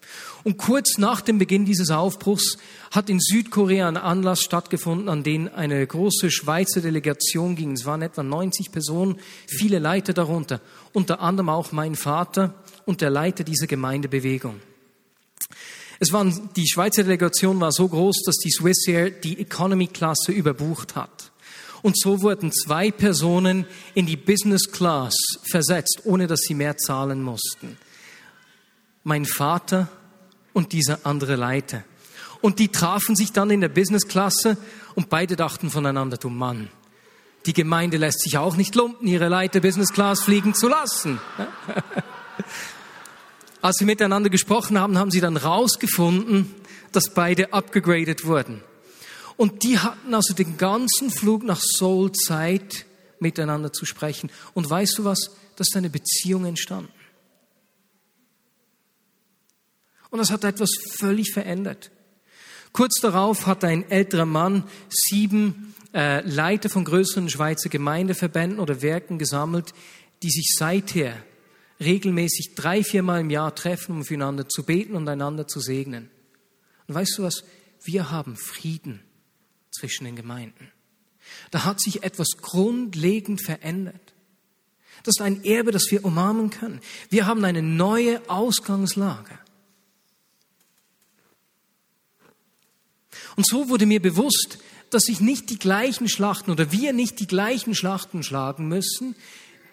Und 0.44 0.58
kurz 0.58 0.98
nach 0.98 1.22
dem 1.22 1.38
Beginn 1.38 1.66
dieses 1.66 1.90
Aufbruchs 1.90 2.58
hat 2.92 3.10
in 3.10 3.20
Südkorea 3.20 3.88
ein 3.88 3.98
Anlass 3.98 4.42
stattgefunden, 4.42 5.08
an 5.08 5.24
den 5.24 5.48
eine 5.48 5.86
große 5.86 6.32
Schweizer 6.32 6.82
Delegation 6.82 7.56
ging. 7.56 7.74
Es 7.74 7.86
waren 7.86 8.02
etwa 8.02 8.24
90 8.24 8.72
Personen, 8.72 9.20
viele 9.48 9.80
Leiter 9.80 10.14
darunter, 10.14 10.60
unter 10.92 11.22
anderem 11.22 11.50
auch 11.50 11.72
mein 11.72 11.96
Vater 11.96 12.56
und 12.86 13.02
der 13.02 13.10
Leiter 13.10 13.44
dieser 13.44 13.68
Gemeindebewegung. 13.68 14.60
Es 16.00 16.12
waren, 16.12 16.50
die 16.58 16.68
Schweizer 16.68 17.04
Delegation 17.04 17.60
war 17.62 17.72
so 17.72 17.88
groß, 17.88 18.24
dass 18.26 18.36
die 18.36 18.52
Swissair 18.52 19.10
die 19.10 19.40
Economy-Klasse 19.40 20.34
überbucht 20.34 20.96
hat. 20.96 21.32
Und 21.82 21.98
so 21.98 22.22
wurden 22.22 22.52
zwei 22.52 22.92
Personen 22.92 23.66
in 23.94 24.06
die 24.06 24.18
Business 24.18 24.72
Class 24.72 25.16
versetzt, 25.50 26.02
ohne 26.04 26.28
dass 26.28 26.42
sie 26.42 26.56
mehr 26.56 26.78
zahlen 26.78 27.22
mussten. 27.22 27.78
Mein 29.04 29.26
Vater 29.26 29.90
und 30.54 30.72
dieser 30.72 31.06
andere 31.06 31.36
Leiter. 31.36 31.84
Und 32.42 32.60
die 32.60 32.70
trafen 32.70 33.16
sich 33.16 33.32
dann 33.32 33.50
in 33.50 33.62
der 33.62 33.70
Business-Klasse 33.70 34.58
und 34.96 35.10
beide 35.10 35.36
dachten 35.36 35.70
voneinander, 35.70 36.18
du 36.18 36.30
Mann, 36.30 36.70
die 37.46 37.54
Gemeinde 37.54 37.98
lässt 37.98 38.22
sich 38.22 38.38
auch 38.38 38.56
nicht 38.56 38.76
lumpen, 38.76 39.08
ihre 39.08 39.28
Leiter 39.28 39.60
Business 39.60 39.92
Class 39.92 40.22
fliegen 40.22 40.54
zu 40.54 40.68
lassen. 40.68 41.20
Als 43.62 43.78
sie 43.78 43.86
miteinander 43.86 44.30
gesprochen 44.30 44.78
haben, 44.78 44.98
haben 44.98 45.12
sie 45.12 45.22
dann 45.22 45.38
rausgefunden, 45.38 46.54
dass 46.92 47.14
beide 47.14 47.54
abgegradet 47.54 48.26
wurden. 48.26 48.62
Und 49.38 49.64
die 49.64 49.80
hatten 49.80 50.14
also 50.14 50.34
den 50.34 50.58
ganzen 50.58 51.10
Flug 51.10 51.44
nach 51.44 51.60
Seoul 51.62 52.12
Zeit, 52.12 52.86
miteinander 53.20 53.72
zu 53.74 53.86
sprechen. 53.86 54.30
Und 54.54 54.70
weißt 54.70 54.98
du 54.98 55.06
was? 55.06 55.32
Das 55.56 55.68
ist 55.70 55.78
eine 55.78 55.90
Beziehung 55.90 56.46
entstanden. 56.46 56.92
Und 60.14 60.20
das 60.20 60.30
hat 60.30 60.44
etwas 60.44 60.70
völlig 60.92 61.34
verändert. 61.34 61.90
Kurz 62.72 63.02
darauf 63.02 63.48
hat 63.48 63.64
ein 63.64 63.90
älterer 63.90 64.28
Mann 64.28 64.64
sieben 64.88 65.74
äh, 65.92 66.22
Leiter 66.22 66.70
von 66.70 66.86
größeren 66.86 67.32
Schweizer 67.32 67.68
Gemeindeverbänden 67.68 68.60
oder 68.60 68.84
Werken 68.84 69.18
gesammelt, 69.18 69.74
die 70.22 70.30
sich 70.30 70.54
seither 70.56 71.16
regelmäßig 71.80 72.54
drei, 72.54 72.84
viermal 72.84 73.22
im 73.22 73.32
Jahr 73.32 73.56
treffen, 73.56 73.96
um 73.96 74.06
füreinander 74.06 74.48
zu 74.48 74.62
beten 74.62 74.94
und 74.94 75.10
einander 75.10 75.48
zu 75.48 75.60
segnen. 75.60 76.12
Und 76.88 76.94
weißt 76.94 77.18
du 77.18 77.24
was? 77.24 77.44
Wir 77.82 78.12
haben 78.12 78.36
Frieden 78.36 79.00
zwischen 79.72 80.06
den 80.06 80.16
Gemeinden. 80.16 80.70
Da 81.50 81.66
hat 81.66 81.82
sich 81.82 82.04
etwas 82.04 82.38
grundlegend 82.40 83.42
verändert. 83.42 84.14
Das 85.02 85.16
ist 85.18 85.22
ein 85.24 85.44
Erbe, 85.44 85.72
das 85.72 85.90
wir 85.90 86.06
umarmen 86.06 86.52
können. 86.52 86.82
Wir 87.10 87.26
haben 87.26 87.44
eine 87.44 87.64
neue 87.64 88.22
Ausgangslage. 88.30 89.40
Und 93.36 93.48
so 93.48 93.70
wurde 93.70 93.86
mir 93.86 94.02
bewusst, 94.02 94.60
dass 94.90 95.08
ich 95.08 95.20
nicht 95.20 95.50
die 95.50 95.58
gleichen 95.58 96.08
Schlachten 96.08 96.52
oder 96.52 96.72
wir 96.72 96.94
nicht 96.94 97.20
die 97.20 97.28
gleichen 97.28 97.74
Schlachten 97.74 98.24
schlagen 98.24 98.68
müssen, 98.68 99.16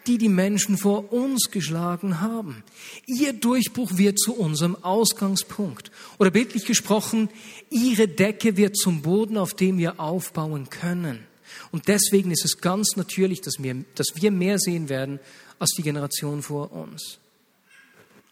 die 0.06 0.18
die 0.18 0.28
Menschen 0.28 0.78
vor 0.78 1.12
uns 1.12 1.50
geschlagen 1.50 2.20
haben. 2.20 2.64
Ihr 3.06 3.34
Durchbruch 3.34 3.98
wird 3.98 4.18
zu 4.18 4.34
unserem 4.34 4.82
Ausgangspunkt. 4.82 5.90
Oder 6.18 6.30
bildlich 6.30 6.64
gesprochen, 6.64 7.28
ihre 7.68 8.08
Decke 8.08 8.56
wird 8.56 8.76
zum 8.76 9.02
Boden, 9.02 9.36
auf 9.36 9.54
dem 9.54 9.78
wir 9.78 10.00
aufbauen 10.00 10.70
können. 10.70 11.26
Und 11.70 11.88
deswegen 11.88 12.30
ist 12.30 12.44
es 12.44 12.58
ganz 12.58 12.96
natürlich, 12.96 13.40
dass 13.42 13.62
wir, 13.62 13.84
dass 13.94 14.08
wir 14.14 14.30
mehr 14.30 14.58
sehen 14.58 14.88
werden 14.88 15.20
als 15.58 15.72
die 15.72 15.82
Generation 15.82 16.42
vor 16.42 16.72
uns. 16.72 17.18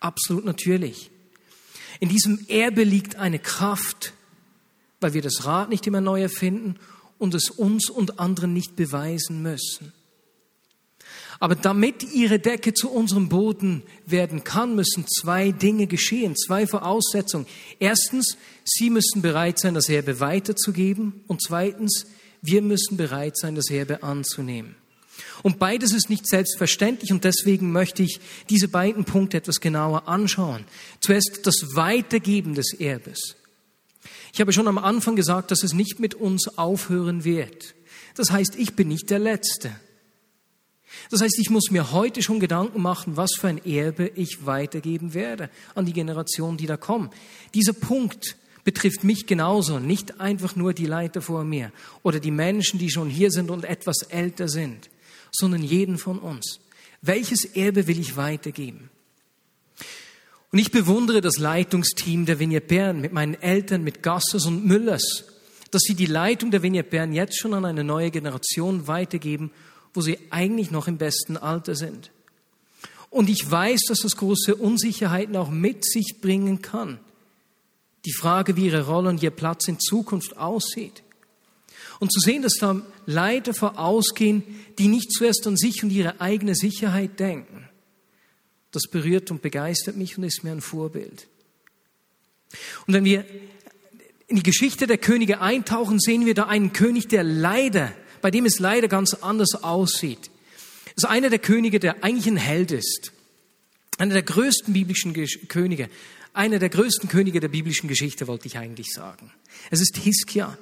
Absolut 0.01 0.45
natürlich. 0.45 1.11
In 2.01 2.09
diesem 2.09 2.47
Erbe 2.49 2.85
liegt 2.85 3.17
eine 3.17 3.39
Kraft, 3.39 4.15
weil 5.01 5.15
wir 5.15 5.23
das 5.23 5.45
Rad 5.45 5.69
nicht 5.69 5.87
immer 5.87 6.01
neu 6.01 6.23
erfinden 6.23 6.77
und 7.19 7.35
es 7.35 7.51
uns 7.51 7.91
und 7.91 8.21
anderen 8.21 8.53
nicht 8.53 8.77
beweisen 8.77 9.43
müssen. 9.43 9.93
Aber 11.41 11.55
damit 11.55 12.03
ihre 12.03 12.41
Decke 12.41 12.75
zu 12.75 12.91
unserem 12.91 13.29
Boden 13.29 13.83
werden 14.07 14.43
kann, 14.43 14.75
müssen 14.75 15.07
zwei 15.07 15.53
Dinge 15.53 15.87
geschehen, 15.87 16.35
zwei 16.37 16.67
Voraussetzungen. 16.67 17.47
Erstens, 17.79 18.37
sie 18.65 18.91
müssen 18.91 19.23
bereit 19.23 19.61
sein, 19.61 19.75
das 19.75 19.89
Erbe 19.89 20.19
weiterzugeben. 20.19 21.23
Und 21.29 21.41
zweitens, 21.41 22.07
wir 22.43 22.61
müssen 22.61 22.97
bereit 22.97 23.37
sein, 23.37 23.55
das 23.55 23.71
Erbe 23.71 24.03
anzunehmen. 24.03 24.75
Und 25.43 25.61
beides 25.61 25.93
ist 25.93 26.11
nicht 26.11 26.29
selbstverständlich 26.29 27.13
und 27.13 27.25
deswegen 27.25 27.71
möchte 27.73 28.03
ich 28.03 28.21
diese 28.51 28.69
beiden 28.69 29.05
Punkte 29.05 29.37
etwas 29.37 29.61
genauer 29.61 30.09
anschauen. 30.09 30.65
Zuerst 31.01 31.41
das 31.45 31.75
Weitergeben 31.75 32.55
des 32.55 32.73
Erbes. 32.73 33.37
Ich 34.33 34.41
habe 34.41 34.53
schon 34.53 34.69
am 34.69 34.79
Anfang 34.79 35.17
gesagt, 35.17 35.51
dass 35.51 35.63
es 35.63 35.73
nicht 35.73 36.01
mit 36.01 36.15
uns 36.15 36.59
aufhören 36.59 37.25
wird. 37.25 37.75
Das 38.15 38.31
heißt, 38.31 38.57
ich 38.57 38.75
bin 38.75 38.89
nicht 38.89 39.11
der 39.11 39.19
Letzte. 39.19 39.73
Das 41.11 41.21
heißt, 41.21 41.39
ich 41.39 41.51
muss 41.51 41.71
mir 41.71 41.93
heute 41.93 42.23
schon 42.23 42.41
Gedanken 42.41 42.83
machen, 42.83 43.17
was 43.17 43.31
für 43.39 43.49
ein 43.49 43.65
Erbe 43.65 44.11
ich 44.15 44.47
weitergeben 44.47 45.15
werde 45.15 45.51
an 45.75 45.87
die 45.87 45.93
Generation, 45.93 46.57
die 46.57 46.67
da 46.67 46.77
kommen. 46.77 47.11
Dieser 47.55 47.73
Punkt 47.73 48.37
betrifft 48.65 49.05
mich 49.05 49.27
genauso, 49.27 49.79
nicht 49.79 50.21
einfach 50.21 50.57
nur 50.57 50.75
die 50.75 50.87
Leiter 50.87 51.23
vor 51.23 51.45
mir 51.45 51.73
oder 52.03 52.21
die 52.21 52.31
Menschen, 52.31 52.79
die 52.79 52.91
schon 52.91 53.09
hier 53.09 53.31
sind 53.31 53.51
und 53.51 53.65
etwas 53.65 54.03
älter 54.03 54.49
sind, 54.49 54.91
sondern 55.33 55.63
jeden 55.63 55.99
von 55.99 56.19
uns. 56.19 56.61
Welches 57.01 57.45
Erbe 57.45 57.87
will 57.87 58.01
ich 58.01 58.17
weitergeben? 58.17 58.91
Und 60.51 60.59
ich 60.59 60.71
bewundere 60.71 61.21
das 61.21 61.39
Leitungsteam 61.39 62.27
der 62.27 62.39
Vignette 62.39 62.67
Bern 62.67 63.01
mit 63.01 63.13
meinen 63.13 63.35
Eltern, 63.35 63.85
mit 63.85 64.03
Gasses 64.03 64.47
und 64.47 64.65
Müllers, 64.65 65.25
dass 65.71 65.83
sie 65.83 65.95
die 65.95 66.07
Leitung 66.07 66.51
der 66.51 66.63
Vignette 66.63 66.89
Bern 66.89 67.13
jetzt 67.13 67.39
schon 67.39 67.55
an 67.55 67.65
eine 67.65 67.85
neue 67.85 68.11
Generation 68.11 68.87
weitergeben 68.87 69.51
wo 69.95 70.01
sie 70.01 70.19
eigentlich 70.31 70.71
noch 70.71 70.87
im 70.87 70.99
besten 70.99 71.37
Alter 71.37 71.75
sind. 71.75 72.11
Und 73.11 73.29
ich 73.29 73.51
weiß, 73.51 73.81
dass 73.89 74.01
das 74.01 74.17
große 74.17 74.55
Unsicherheiten 74.55 75.37
auch 75.37 75.51
mit 75.51 75.85
sich 75.85 76.19
bringen 76.21 76.63
kann. 76.63 77.01
Die 78.05 78.13
Frage, 78.13 78.57
wie 78.57 78.67
ihre 78.67 78.87
Rolle 78.87 79.09
und 79.09 79.23
ihr 79.23 79.31
Platz 79.31 79.67
in 79.67 79.81
Zukunft 79.81 80.37
aussieht. 80.37 81.03
Und 82.01 82.13
zu 82.13 82.21
sehen, 82.21 82.43
dass 82.43 82.55
da 82.61 82.81
Leiter 83.07 83.55
vorausgehen, 83.55 84.45
die 84.79 84.89
nicht 84.89 85.11
zuerst 85.11 85.47
an 85.47 85.57
sich 85.57 85.83
und 85.83 85.91
ihre 85.91 86.21
eigene 86.21 86.55
Sicherheit 86.55 87.19
denken, 87.19 87.69
das 88.73 88.85
berührt 88.91 89.31
und 89.31 89.43
begeistert 89.43 89.97
mich 89.97 90.19
und 90.19 90.25
ist 90.25 90.45
mir 90.45 90.53
ein 90.53 90.61
Vorbild. 90.61 91.27
Und 92.87 92.95
wenn 92.95 93.05
wir 93.05 93.25
in 94.27 94.37
die 94.37 94.43
Geschichte 94.43 94.87
der 94.87 94.99
Könige 94.99 95.41
eintauchen, 95.41 95.99
sehen 95.99 96.27
wir 96.27 96.35
da 96.35 96.45
einen 96.45 96.73
König, 96.73 97.09
der 97.09 97.25
leider 97.25 97.93
bei 98.21 98.31
dem 98.31 98.47
es 98.47 98.59
leider 98.59 98.89
ganz 98.89 99.15
anders 99.15 99.63
aussieht. 99.63 100.31
Das 100.95 101.05
ist 101.05 101.11
einer 101.11 101.31
der 101.31 101.39
Könige, 101.39 101.79
der 101.79 102.03
eigentlich 102.03 102.27
ein 102.27 102.37
Held 102.37 102.71
ist. 102.71 103.13
Einer 103.99 104.15
der 104.15 104.23
größten 104.23 104.75
biblischen 104.75 105.15
Könige. 105.49 105.89
Einer 106.33 106.59
der 106.59 106.69
größten 106.69 107.09
Könige 107.09 107.41
der 107.41 107.49
biblischen 107.49 107.89
Geschichte, 107.89 108.27
wollte 108.27 108.47
ich 108.47 108.59
eigentlich 108.59 108.93
sagen. 108.93 109.33
Es 109.71 109.81
ist 109.81 109.97
Hiskia. 109.97 110.57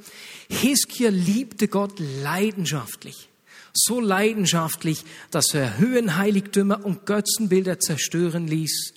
Hiskia 0.48 1.10
liebte 1.10 1.68
Gott 1.68 1.98
leidenschaftlich. 1.98 3.28
So 3.78 4.00
leidenschaftlich, 4.00 5.04
dass 5.30 5.52
er 5.52 5.76
Höhenheiligtümer 5.76 6.84
und 6.84 7.04
Götzenbilder 7.04 7.78
zerstören 7.78 8.46
ließ. 8.46 8.94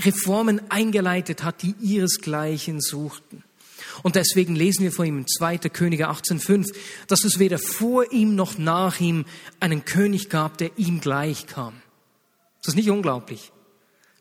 Reformen 0.00 0.60
eingeleitet 0.68 1.44
hat, 1.44 1.62
die 1.62 1.74
ihresgleichen 1.80 2.80
suchten. 2.80 3.44
Und 4.02 4.16
deswegen 4.16 4.56
lesen 4.56 4.82
wir 4.82 4.92
von 4.92 5.06
ihm 5.06 5.18
in 5.18 5.26
2. 5.26 5.58
Könige 5.70 6.10
18,5, 6.10 6.74
dass 7.06 7.24
es 7.24 7.38
weder 7.38 7.58
vor 7.58 8.12
ihm 8.12 8.34
noch 8.34 8.58
nach 8.58 9.00
ihm 9.00 9.24
einen 9.60 9.84
König 9.84 10.28
gab, 10.28 10.58
der 10.58 10.76
ihm 10.76 11.00
gleich 11.00 11.46
kam. 11.46 11.74
Das 12.62 12.68
ist 12.68 12.76
nicht 12.76 12.90
unglaublich. 12.90 13.52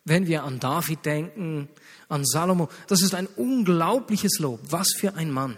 Wenn 0.04 0.28
wir 0.28 0.44
an 0.44 0.60
David 0.60 1.04
denken, 1.04 1.68
an 2.10 2.26
Salomo, 2.26 2.70
das 2.88 3.02
ist 3.02 3.16
ein 3.16 3.26
unglaubliches 3.26 4.38
Lob. 4.38 4.60
Was 4.70 4.94
für 4.96 5.16
ein 5.16 5.32
Mann. 5.32 5.58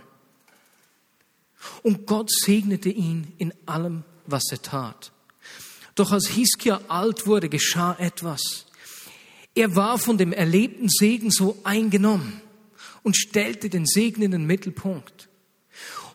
Und 1.84 2.06
Gott 2.06 2.32
segnete 2.32 2.90
ihn 2.90 3.34
in 3.38 3.54
allem, 3.66 4.04
was 4.28 4.44
er 4.52 4.62
tat. 4.62 5.12
Doch 5.96 6.12
als 6.12 6.28
Hiskia 6.28 6.82
alt 6.88 7.26
wurde, 7.26 7.50
geschah 7.50 7.96
etwas. 8.00 8.66
Er 9.56 9.76
war 9.76 9.98
von 9.98 10.18
dem 10.18 10.34
erlebten 10.34 10.90
Segen 10.90 11.32
so 11.32 11.58
eingenommen 11.64 12.42
und 13.02 13.18
stellte 13.18 13.70
den 13.70 13.86
Segen 13.86 14.22
in 14.22 14.32
den 14.32 14.46
Mittelpunkt. 14.46 15.28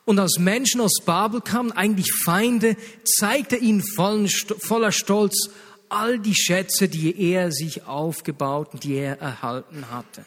Und 0.05 0.19
als 0.19 0.39
Menschen 0.39 0.81
aus 0.81 1.01
Babel 1.05 1.41
kamen, 1.41 1.73
eigentlich 1.73 2.13
Feinde, 2.13 2.77
zeigte 3.05 3.57
er 3.57 3.63
ihnen 3.63 3.83
voller 3.83 4.93
Stolz 4.93 5.51
all 5.89 6.19
die 6.19 6.35
Schätze, 6.35 6.89
die 6.89 7.21
er 7.33 7.53
sich 7.53 7.87
aufgebaut 7.87 8.75
und 8.75 8.85
die 8.85 8.95
er 8.95 9.21
erhalten 9.21 9.91
hatte. 9.91 10.25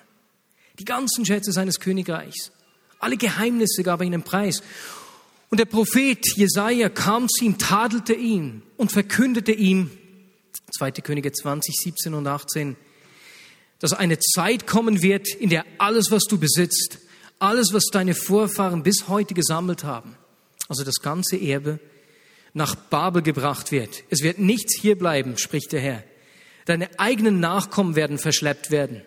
Die 0.80 0.86
ganzen 0.86 1.26
Schätze 1.26 1.52
seines 1.52 1.80
Königreichs. 1.80 2.52
Alle 3.00 3.18
Geheimnisse 3.18 3.84
gab 3.84 4.02
er 4.02 4.06
ihnen 4.06 4.24
preis. 4.24 4.62
Und 5.50 5.60
der 5.60 5.66
Prophet 5.66 6.20
Jesaja 6.36 6.90
kam 6.90 7.30
zu 7.30 7.46
ihm, 7.46 7.58
tadelte 7.58 8.14
ihn 8.14 8.64
und 8.78 8.92
verkündete 8.92 9.52
ihm, 9.52 9.92
2. 10.78 10.92
Könige 10.92 11.32
20, 11.32 11.76
17 11.76 12.14
und 12.14 12.28
18, 12.28 12.76
dass 13.80 13.94
eine 13.94 14.20
Zeit 14.20 14.68
kommen 14.68 15.02
wird, 15.02 15.28
in 15.28 15.50
der 15.50 15.66
alles, 15.78 16.12
was 16.12 16.24
du 16.24 16.40
besitzt, 16.40 17.00
alles, 17.40 17.74
was 17.74 17.86
deine 17.92 18.16
Vorfahren 18.16 18.84
bis 18.84 19.08
heute 19.08 19.34
gesammelt 19.34 19.84
haben, 19.84 20.16
also 20.68 20.84
das 20.84 20.96
ganze 21.02 21.38
Erbe, 21.38 21.80
nach 22.54 22.76
Babel 22.76 23.22
gebracht 23.22 23.72
wird. 23.72 24.04
Es 24.10 24.24
wird 24.24 24.40
nichts 24.40 24.80
hier 24.80 24.98
bleiben, 24.98 25.38
spricht 25.38 25.74
der 25.74 25.82
Herr. 25.82 26.04
Deine 26.66 26.90
eigenen 27.00 27.40
Nachkommen 27.40 27.96
werden 27.96 28.18
verschleppt 28.18 28.72
werden. 28.72 29.04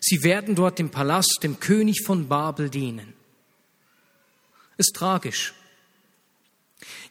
Sie 0.00 0.22
werden 0.22 0.54
dort 0.54 0.80
im 0.80 0.90
Palast 0.90 1.40
dem 1.42 1.60
König 1.60 2.02
von 2.04 2.28
Babel 2.28 2.70
dienen. 2.70 3.12
Ist 4.76 4.94
tragisch. 4.94 5.54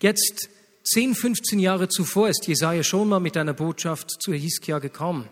Jetzt, 0.01 0.49
10, 0.83 1.15
15 1.15 1.59
Jahre 1.59 1.87
zuvor, 1.89 2.29
ist 2.29 2.47
Jesaja 2.47 2.83
schon 2.83 3.09
mal 3.09 3.19
mit 3.19 3.37
einer 3.37 3.53
Botschaft 3.53 4.21
zu 4.21 4.33
Hiskia 4.33 4.79
gekommen 4.79 5.29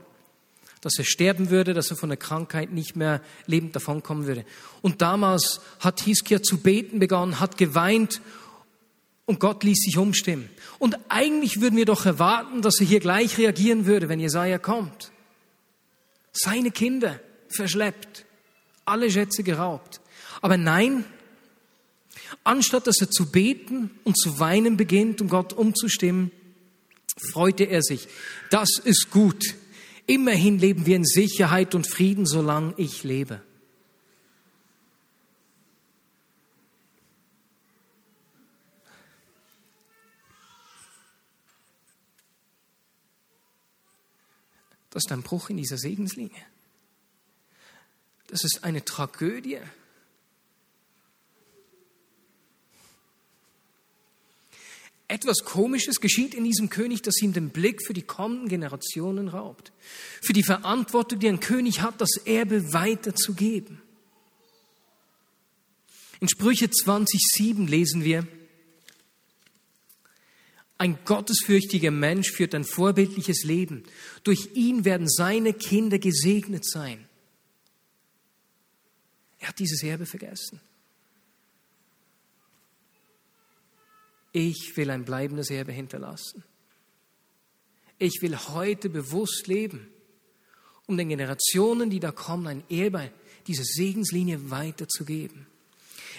dass 0.83 0.97
er 0.97 1.05
sterben 1.05 1.49
würde, 1.49 1.73
dass 1.73 1.91
er 1.91 1.95
von 1.95 2.09
der 2.09 2.17
Krankheit 2.17 2.73
nicht 2.73 2.97
mehr 2.97 3.21
lebend 3.45 3.73
davonkommen 3.73 4.27
würde. 4.27 4.45
Und 4.81 5.01
damals 5.01 5.61
hat 5.79 6.01
Hiskia 6.01 6.43
zu 6.43 6.57
beten 6.57 6.99
begonnen, 6.99 7.39
hat 7.39 7.57
geweint 7.57 8.19
und 9.25 9.39
Gott 9.39 9.63
ließ 9.63 9.79
sich 9.79 9.97
umstimmen. 9.97 10.49
Und 10.79 10.97
eigentlich 11.07 11.61
würden 11.61 11.77
wir 11.77 11.85
doch 11.85 12.05
erwarten, 12.05 12.61
dass 12.61 12.81
er 12.81 12.85
hier 12.85 12.99
gleich 12.99 13.37
reagieren 13.37 13.85
würde, 13.85 14.09
wenn 14.09 14.19
Jesaja 14.19 14.57
kommt. 14.57 15.11
Seine 16.33 16.71
Kinder 16.71 17.17
verschleppt, 17.47 18.25
alle 18.83 19.09
Schätze 19.09 19.43
geraubt. 19.43 20.01
Aber 20.41 20.57
nein, 20.57 21.05
Anstatt 22.43 22.87
dass 22.87 22.99
er 23.01 23.09
zu 23.09 23.31
beten 23.31 23.91
und 24.03 24.17
zu 24.17 24.39
weinen 24.39 24.77
beginnt, 24.77 25.21
um 25.21 25.29
Gott 25.29 25.53
umzustimmen, 25.53 26.31
freute 27.31 27.65
er 27.65 27.81
sich. 27.81 28.07
Das 28.49 28.79
ist 28.83 29.11
gut. 29.11 29.55
Immerhin 30.05 30.59
leben 30.59 30.85
wir 30.85 30.95
in 30.95 31.05
Sicherheit 31.05 31.75
und 31.75 31.87
Frieden, 31.87 32.25
solange 32.25 32.73
ich 32.77 33.03
lebe. 33.03 33.41
Das 44.89 45.05
ist 45.05 45.11
ein 45.11 45.23
Bruch 45.23 45.49
in 45.49 45.57
dieser 45.57 45.77
Segenslinie. 45.77 46.43
Das 48.27 48.43
ist 48.43 48.63
eine 48.63 48.85
Tragödie. 48.85 49.59
Etwas 55.13 55.43
Komisches 55.45 55.99
geschieht 55.99 56.33
in 56.33 56.43
diesem 56.43 56.71
König, 56.71 57.03
das 57.03 57.21
ihm 57.21 57.33
den 57.33 57.51
Blick 57.51 57.85
für 57.85 57.93
die 57.93 58.01
kommenden 58.01 58.49
Generationen 58.49 59.27
raubt. 59.27 59.71
Für 60.23 60.33
die 60.33 60.41
Verantwortung, 60.41 61.19
die 61.19 61.27
ein 61.29 61.39
König 61.39 61.81
hat, 61.81 62.01
das 62.01 62.17
Erbe 62.25 62.73
weiterzugeben. 62.73 63.79
In 66.19 66.27
Sprüche 66.27 66.65
20,7 66.65 67.69
lesen 67.69 68.03
wir, 68.03 68.27
ein 70.79 70.97
gottesfürchtiger 71.05 71.91
Mensch 71.91 72.31
führt 72.31 72.55
ein 72.55 72.65
vorbildliches 72.65 73.43
Leben. 73.43 73.83
Durch 74.23 74.55
ihn 74.55 74.83
werden 74.83 75.07
seine 75.07 75.53
Kinder 75.53 75.99
gesegnet 75.99 76.65
sein. 76.65 77.07
Er 79.37 79.49
hat 79.49 79.59
dieses 79.59 79.83
Erbe 79.83 80.07
vergessen. 80.07 80.59
Ich 84.33 84.73
will 84.75 84.89
ein 84.89 85.05
bleibendes 85.05 85.49
Erbe 85.49 85.71
hinterlassen. 85.71 86.43
Ich 87.99 88.21
will 88.21 88.35
heute 88.35 88.89
bewusst 88.89 89.47
leben, 89.47 89.87
um 90.87 90.97
den 90.97 91.07
Generationen, 91.07 91.89
die 91.89 91.99
da 91.99 92.11
kommen, 92.11 92.47
ein 92.47 92.63
Erbe, 92.69 93.11
diese 93.47 93.63
Segenslinie 93.63 94.49
weiterzugeben. 94.49 95.47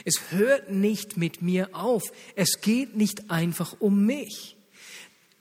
Es 0.05 0.31
hört 0.31 0.71
nicht 0.71 1.17
mit 1.17 1.43
mir 1.43 1.75
auf. 1.75 2.05
Es 2.37 2.61
geht 2.61 2.97
nicht 2.97 3.31
einfach 3.31 3.77
um 3.81 4.07
mich. 4.07 4.57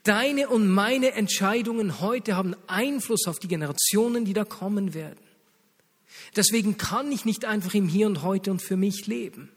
Deine 0.03 0.49
und 0.49 0.67
meine 0.67 1.13
Entscheidungen 1.13 2.01
heute 2.01 2.35
haben 2.35 2.55
Einfluss 2.67 3.27
auf 3.27 3.39
die 3.39 3.47
Generationen, 3.47 4.25
die 4.25 4.33
da 4.33 4.43
kommen 4.45 4.93
werden. 4.93 5.19
Deswegen 6.35 6.77
kann 6.77 7.11
ich 7.11 7.23
nicht 7.23 7.45
einfach 7.45 7.73
im 7.73 7.87
Hier 7.87 8.07
und 8.07 8.23
heute 8.23 8.51
und 8.51 8.61
für 8.61 8.77
mich 8.77 9.05
leben. 9.05 9.49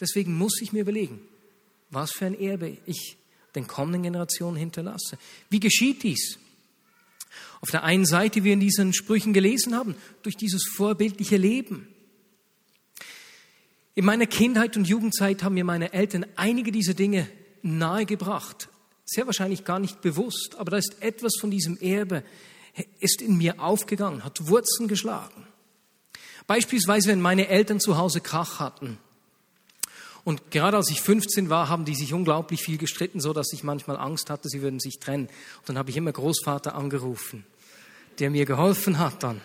Deswegen 0.00 0.36
muss 0.36 0.60
ich 0.60 0.72
mir 0.72 0.80
überlegen, 0.80 1.20
was 1.90 2.12
für 2.12 2.26
ein 2.26 2.38
Erbe 2.38 2.76
ich 2.86 3.16
den 3.54 3.66
kommenden 3.66 4.02
Generationen 4.02 4.56
hinterlasse. 4.56 5.18
Wie 5.48 5.60
geschieht 5.60 6.02
dies? 6.02 6.38
Auf 7.60 7.70
der 7.70 7.84
einen 7.84 8.06
Seite, 8.06 8.40
wie 8.40 8.44
wir 8.44 8.52
in 8.54 8.60
diesen 8.60 8.94
Sprüchen 8.94 9.32
gelesen 9.32 9.74
haben, 9.74 9.94
durch 10.22 10.36
dieses 10.36 10.64
vorbildliche 10.74 11.36
Leben. 11.36 11.88
In 13.94 14.04
meiner 14.04 14.26
Kindheit 14.26 14.76
und 14.76 14.88
Jugendzeit 14.88 15.42
haben 15.42 15.54
mir 15.54 15.64
meine 15.64 15.92
Eltern 15.92 16.24
einige 16.36 16.72
dieser 16.72 16.94
Dinge 16.94 17.28
nahegebracht. 17.62 18.68
Sehr 19.04 19.26
wahrscheinlich 19.26 19.64
gar 19.64 19.78
nicht 19.78 20.00
bewusst, 20.00 20.54
aber 20.56 20.70
da 20.70 20.76
ist 20.78 20.96
etwas 21.00 21.34
von 21.38 21.50
diesem 21.50 21.76
Erbe, 21.78 22.22
ist 23.00 23.20
in 23.20 23.36
mir 23.36 23.60
aufgegangen, 23.60 24.24
hat 24.24 24.46
Wurzeln 24.46 24.88
geschlagen. 24.88 25.46
Beispielsweise, 26.46 27.08
wenn 27.08 27.20
meine 27.20 27.48
Eltern 27.48 27.80
zu 27.80 27.98
Hause 27.98 28.20
Krach 28.20 28.58
hatten, 28.60 28.98
und 30.30 30.52
gerade 30.52 30.76
als 30.76 30.90
ich 30.90 31.00
15 31.00 31.50
war, 31.50 31.68
haben 31.68 31.84
die 31.84 31.96
sich 31.96 32.14
unglaublich 32.14 32.62
viel 32.62 32.78
gestritten, 32.78 33.20
so 33.20 33.32
dass 33.32 33.52
ich 33.52 33.64
manchmal 33.64 33.96
Angst 33.96 34.30
hatte, 34.30 34.48
sie 34.48 34.62
würden 34.62 34.78
sich 34.78 35.00
trennen. 35.00 35.26
Und 35.26 35.70
dann 35.70 35.76
habe 35.76 35.90
ich 35.90 35.96
immer 35.96 36.12
Großvater 36.12 36.76
angerufen, 36.76 37.44
der 38.20 38.30
mir 38.30 38.46
geholfen 38.46 39.00
hat 39.00 39.24
dann. 39.24 39.40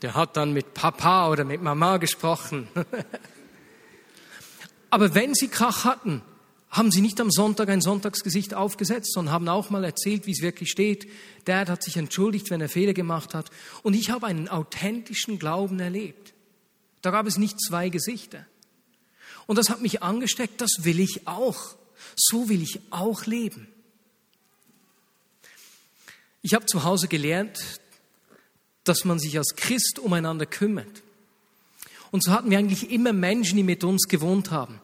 Der 0.00 0.14
hat 0.14 0.38
dann 0.38 0.54
mit 0.54 0.72
Papa 0.72 1.28
oder 1.28 1.44
mit 1.44 1.60
Mama 1.60 1.98
gesprochen. 1.98 2.66
Aber 4.90 5.14
wenn 5.14 5.34
sie 5.34 5.48
Krach 5.48 5.84
hatten, 5.84 6.22
haben 6.70 6.90
sie 6.90 7.02
nicht 7.02 7.20
am 7.20 7.30
Sonntag 7.30 7.68
ein 7.68 7.82
Sonntagsgesicht 7.82 8.54
aufgesetzt, 8.54 9.12
sondern 9.12 9.34
haben 9.34 9.48
auch 9.50 9.68
mal 9.68 9.84
erzählt, 9.84 10.26
wie 10.26 10.32
es 10.32 10.40
wirklich 10.40 10.70
steht. 10.70 11.06
Dad 11.44 11.68
hat 11.68 11.82
sich 11.82 11.98
entschuldigt, 11.98 12.48
wenn 12.48 12.62
er 12.62 12.70
Fehler 12.70 12.94
gemacht 12.94 13.34
hat. 13.34 13.50
Und 13.82 13.92
ich 13.92 14.08
habe 14.08 14.28
einen 14.28 14.48
authentischen 14.48 15.38
Glauben 15.38 15.78
erlebt. 15.78 16.32
Da 17.02 17.10
gab 17.10 17.26
es 17.26 17.36
nicht 17.36 17.60
zwei 17.60 17.90
Gesichter. 17.90 18.46
Und 19.46 19.56
das 19.56 19.70
hat 19.70 19.80
mich 19.80 20.02
angesteckt, 20.02 20.60
das 20.60 20.70
will 20.80 21.00
ich 21.00 21.26
auch. 21.26 21.74
So 22.16 22.48
will 22.48 22.62
ich 22.62 22.80
auch 22.90 23.26
leben. 23.26 23.68
Ich 26.42 26.54
habe 26.54 26.66
zu 26.66 26.84
Hause 26.84 27.08
gelernt, 27.08 27.80
dass 28.84 29.04
man 29.04 29.18
sich 29.18 29.38
als 29.38 29.54
Christ 29.56 29.98
umeinander 29.98 30.46
kümmert. 30.46 31.02
Und 32.10 32.24
so 32.24 32.32
hatten 32.32 32.50
wir 32.50 32.58
eigentlich 32.58 32.90
immer 32.90 33.12
Menschen, 33.12 33.56
die 33.56 33.62
mit 33.62 33.84
uns 33.84 34.08
gewohnt 34.08 34.50
haben. 34.50 34.80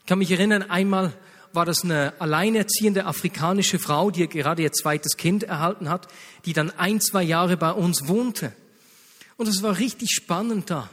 Ich 0.00 0.06
kann 0.06 0.18
mich 0.18 0.30
erinnern, 0.30 0.62
einmal 0.62 1.12
war 1.52 1.64
das 1.64 1.82
eine 1.82 2.12
alleinerziehende 2.20 3.06
afrikanische 3.06 3.78
Frau, 3.78 4.10
die 4.10 4.28
gerade 4.28 4.62
ihr 4.62 4.72
zweites 4.72 5.16
Kind 5.16 5.44
erhalten 5.44 5.88
hat, 5.88 6.08
die 6.44 6.52
dann 6.52 6.70
ein, 6.70 7.00
zwei 7.00 7.22
Jahre 7.22 7.56
bei 7.56 7.72
uns 7.72 8.06
wohnte. 8.06 8.52
Und 9.36 9.48
es 9.48 9.62
war 9.62 9.78
richtig 9.78 10.10
spannend 10.10 10.70
da 10.70 10.90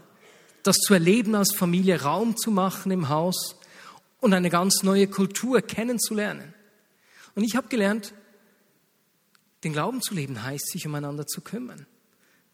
das 0.65 0.77
zu 0.77 0.95
erleben 0.95 1.35
als 1.35 1.55
Familie, 1.55 2.01
Raum 2.01 2.35
zu 2.35 2.49
machen 2.49 2.91
im 2.91 3.07
Haus 3.07 3.55
und 4.19 4.33
eine 4.33 4.49
ganz 4.49 4.81
neue 4.81 5.07
Kultur 5.07 5.61
kennenzulernen. 5.61 6.55
Und 7.35 7.43
ich 7.43 7.55
habe 7.55 7.67
gelernt, 7.67 8.13
den 9.63 9.73
Glauben 9.73 10.01
zu 10.01 10.15
leben 10.15 10.41
heißt, 10.41 10.71
sich 10.71 10.87
umeinander 10.87 11.27
zu 11.27 11.41
kümmern, 11.41 11.85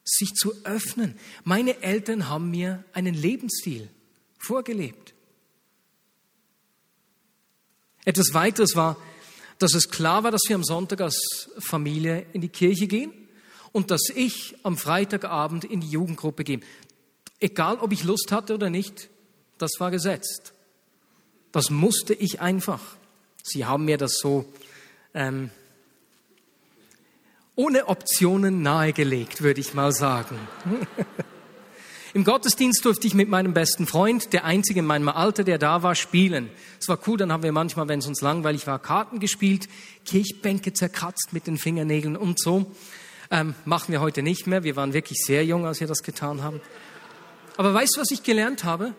sich 0.04 0.34
zu 0.34 0.54
öffnen. 0.66 1.18
Meine 1.46 1.82
Eltern 1.84 2.28
haben 2.28 2.52
mir 2.52 2.84
einen 2.92 3.14
Lebensstil 3.14 3.90
vorgelebt. 4.38 5.14
Etwas 8.04 8.34
weiteres 8.34 8.76
war, 8.76 8.98
dass 9.58 9.74
es 9.74 9.90
klar 9.90 10.26
war, 10.26 10.32
dass 10.32 10.42
wir 10.50 10.56
am 10.56 10.66
Sonntag 10.66 11.00
als 11.00 11.50
Familie 11.60 12.26
in 12.34 12.42
die 12.42 12.50
Kirche 12.50 12.88
gehen 12.88 13.14
und 13.72 13.90
dass 13.90 14.10
ich 14.14 14.56
am 14.64 14.76
Freitagabend 14.76 15.64
in 15.64 15.80
die 15.80 15.90
Jugendgruppe 15.90 16.44
gehe. 16.44 16.60
Egal, 17.42 17.78
ob 17.80 17.92
ich 17.92 18.04
Lust 18.04 18.32
hatte 18.32 18.54
oder 18.54 18.70
nicht, 18.70 19.10
das 19.58 19.72
war 19.80 19.92
gesetzt. 19.92 20.54
Das 21.52 21.70
musste 21.70 22.14
ich 22.14 22.40
einfach. 22.40 22.82
Sie 23.44 23.66
haben 23.66 23.86
mir 23.86 23.98
das 23.98 24.20
so 24.20 24.46
ähm, 25.14 25.50
ohne 27.56 27.88
Optionen 27.88 28.62
nahegelegt, 28.62 29.42
würde 29.42 29.60
ich 29.60 29.74
mal 29.74 29.92
sagen. 29.92 30.38
Im 32.14 32.26
Gottesdienst 32.26 32.84
durfte 32.84 33.08
ich 33.08 33.14
mit 33.14 33.30
meinem 33.30 33.54
besten 33.54 33.88
Freund, 33.88 34.34
der 34.34 34.44
einzige 34.44 34.82
in 34.82 34.86
meinem 34.86 35.10
Alter, 35.10 35.44
der 35.44 35.58
da 35.58 35.82
war, 35.82 35.96
spielen. 35.96 36.50
Es 36.80 36.90
war 36.90 37.00
cool, 37.08 37.18
dann 37.18 37.32
haben 37.32 37.44
wir 37.44 37.54
manchmal, 37.54 37.88
wenn 37.88 38.00
es 38.00 38.08
uns 38.08 38.22
langweilig 38.22 38.68
war, 38.68 38.80
Karten 38.80 39.20
gespielt, 39.20 39.68
Kirchbänke 40.06 40.74
zerkratzt 40.74 41.30
mit 41.32 41.48
den 41.48 41.58
Fingernägeln 41.58 42.18
und 42.18 42.40
so. 42.40 42.70
Ähm, 43.32 43.56
machen 43.64 43.94
wir 43.94 44.02
heute 44.02 44.24
nicht 44.24 44.46
mehr. 44.46 44.64
Wir 44.64 44.76
waren 44.76 44.94
wirklich 44.94 45.20
sehr 45.26 45.46
jung, 45.46 45.66
als 45.66 45.80
wir 45.80 45.88
das 45.88 46.04
getan 46.04 46.44
haben. 46.44 46.60
Aber 47.58 47.74
weißt 47.74 47.96
du, 47.96 48.02
was 48.02 48.12
ich 48.12 48.24
gelernt 48.24 48.64
habe? 48.64 48.94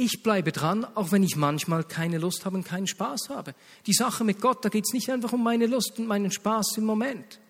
Ich 0.00 0.22
bleibe 0.22 0.52
dran, 0.52 0.84
auch 0.84 1.10
wenn 1.10 1.24
ich 1.24 1.34
manchmal 1.34 1.82
keine 1.82 2.18
Lust 2.18 2.44
habe 2.44 2.56
und 2.56 2.64
keinen 2.64 2.86
Spaß 2.86 3.30
habe. 3.30 3.52
Die 3.86 3.92
Sache 3.92 4.22
mit 4.22 4.40
Gott, 4.40 4.64
da 4.64 4.68
geht 4.68 4.84
es 4.86 4.92
nicht 4.92 5.10
einfach 5.10 5.32
um 5.32 5.42
meine 5.42 5.66
Lust 5.66 5.98
und 5.98 6.06
meinen 6.06 6.30
Spaß 6.30 6.76
im 6.76 6.84
Moment. 6.84 7.40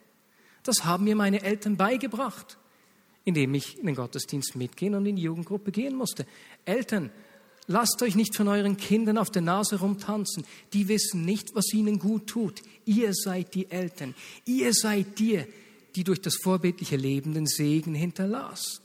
Das 0.62 0.87
haben 0.87 1.04
mir 1.04 1.14
meine 1.14 1.42
Eltern 1.42 1.76
beigebracht, 1.76 2.56
indem 3.24 3.52
ich 3.52 3.78
in 3.78 3.84
den 3.84 3.94
Gottesdienst 3.94 4.56
mitgehen 4.56 4.94
und 4.94 5.04
in 5.04 5.16
die 5.16 5.22
Jugendgruppe 5.22 5.72
gehen 5.72 5.94
musste. 5.94 6.26
Eltern, 6.64 7.11
lasst 7.66 8.00
euch 8.02 8.14
nicht 8.14 8.34
von 8.34 8.48
euren 8.48 8.78
Kindern 8.78 9.18
auf 9.18 9.30
der 9.30 9.42
Nase 9.42 9.80
rumtanzen. 9.80 10.46
Die 10.72 10.88
wissen 10.88 11.26
nicht, 11.26 11.54
was 11.54 11.72
ihnen 11.74 11.98
gut 11.98 12.28
tut. 12.28 12.62
Ihr 12.87 13.12
seid 13.12 13.54
die 13.54 13.70
Eltern. 13.70 14.14
Ihr 14.46 14.72
seid 14.72 15.18
die, 15.18 15.44
die 15.96 16.05
durch 16.05 16.20
das 16.20 16.37
vorbildliche 16.42 16.96
Leben 16.96 17.35
den 17.35 17.46
Segen 17.46 17.94
hinterlasst. 17.94 18.81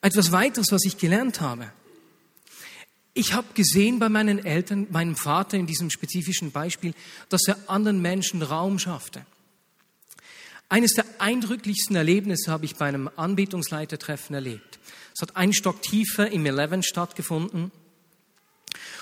Etwas 0.00 0.32
weiteres, 0.32 0.70
was 0.70 0.84
ich 0.84 0.98
gelernt 0.98 1.40
habe. 1.40 1.72
Ich 3.14 3.32
habe 3.32 3.48
gesehen 3.54 3.98
bei 3.98 4.08
meinen 4.08 4.44
Eltern, 4.44 4.86
meinem 4.90 5.16
Vater 5.16 5.56
in 5.56 5.66
diesem 5.66 5.90
spezifischen 5.90 6.52
Beispiel, 6.52 6.94
dass 7.28 7.48
er 7.48 7.58
anderen 7.66 8.00
Menschen 8.00 8.42
Raum 8.42 8.78
schaffte. 8.78 9.26
Eines 10.68 10.92
der 10.92 11.04
eindrücklichsten 11.18 11.96
Erlebnisse 11.96 12.52
habe 12.52 12.66
ich 12.66 12.76
bei 12.76 12.86
einem 12.86 13.10
Anbetungsleitertreffen 13.16 14.34
erlebt. 14.34 14.78
Es 15.14 15.22
hat 15.22 15.36
einen 15.36 15.52
Stock 15.52 15.82
tiefer 15.82 16.30
im 16.30 16.46
Eleven 16.46 16.82
stattgefunden. 16.82 17.72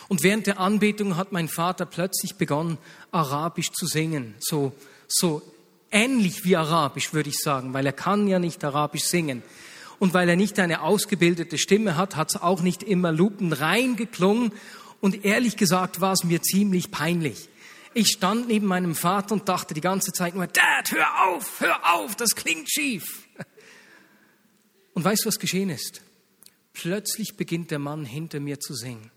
Und 0.08 0.22
während 0.22 0.46
der 0.46 0.60
Anbetung 0.60 1.16
hat 1.16 1.32
mein 1.32 1.48
Vater 1.48 1.84
plötzlich 1.84 2.36
begonnen, 2.36 2.78
Arabisch 3.10 3.72
zu 3.72 3.86
singen. 3.86 4.34
So, 4.38 4.72
so 5.08 5.42
ähnlich 5.90 6.44
wie 6.44 6.56
Arabisch, 6.56 7.12
würde 7.12 7.30
ich 7.30 7.38
sagen, 7.38 7.74
weil 7.74 7.86
er 7.86 7.92
kann 7.92 8.28
ja 8.28 8.38
nicht 8.38 8.62
Arabisch 8.64 9.04
singen. 9.04 9.42
Und 9.98 10.12
weil 10.12 10.28
er 10.28 10.36
nicht 10.36 10.58
eine 10.58 10.82
ausgebildete 10.82 11.56
Stimme 11.58 11.96
hat, 11.96 12.16
hat 12.16 12.30
es 12.30 12.40
auch 12.40 12.60
nicht 12.60 12.82
immer 12.82 13.12
lupenrein 13.12 13.96
geklungen. 13.96 14.52
Und 15.00 15.24
ehrlich 15.24 15.56
gesagt 15.56 16.00
war 16.00 16.12
es 16.12 16.24
mir 16.24 16.42
ziemlich 16.42 16.90
peinlich. 16.90 17.48
Ich 17.94 18.08
stand 18.08 18.48
neben 18.48 18.66
meinem 18.66 18.94
Vater 18.94 19.32
und 19.32 19.48
dachte 19.48 19.72
die 19.72 19.80
ganze 19.80 20.12
Zeit 20.12 20.34
nur, 20.34 20.46
Dad, 20.46 20.90
hör 20.90 21.28
auf, 21.28 21.60
hör 21.60 21.94
auf, 21.94 22.14
das 22.14 22.34
klingt 22.34 22.70
schief. 22.70 23.26
Und 24.92 25.04
weißt 25.04 25.24
du, 25.24 25.28
was 25.28 25.38
geschehen 25.38 25.70
ist? 25.70 26.02
Plötzlich 26.74 27.36
beginnt 27.36 27.70
der 27.70 27.78
Mann 27.78 28.04
hinter 28.04 28.38
mir 28.38 28.60
zu 28.60 28.74
singen. 28.74 29.10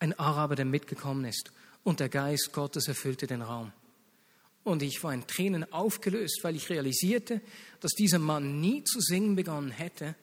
Ein 0.00 0.18
Araber, 0.18 0.56
der 0.56 0.64
mitgekommen 0.64 1.24
ist. 1.24 1.52
und 1.84 2.00
der 2.00 2.08
Geist 2.08 2.52
Gottes 2.52 2.88
erfüllte 2.88 3.26
den 3.26 3.42
Raum. 3.42 3.72
Und 4.64 4.82
ich 4.82 5.04
war 5.04 5.12
in 5.12 5.26
Tränen 5.26 5.70
aufgelöst, 5.72 6.40
weil 6.42 6.56
ich 6.56 6.70
realisierte, 6.70 7.42
dass 7.80 7.92
dieser 7.92 8.18
Mann 8.18 8.60
nie 8.60 8.82
zu 8.82 9.00
singen 9.00 9.36
begonnen 9.36 9.70
hätte, 9.70 10.14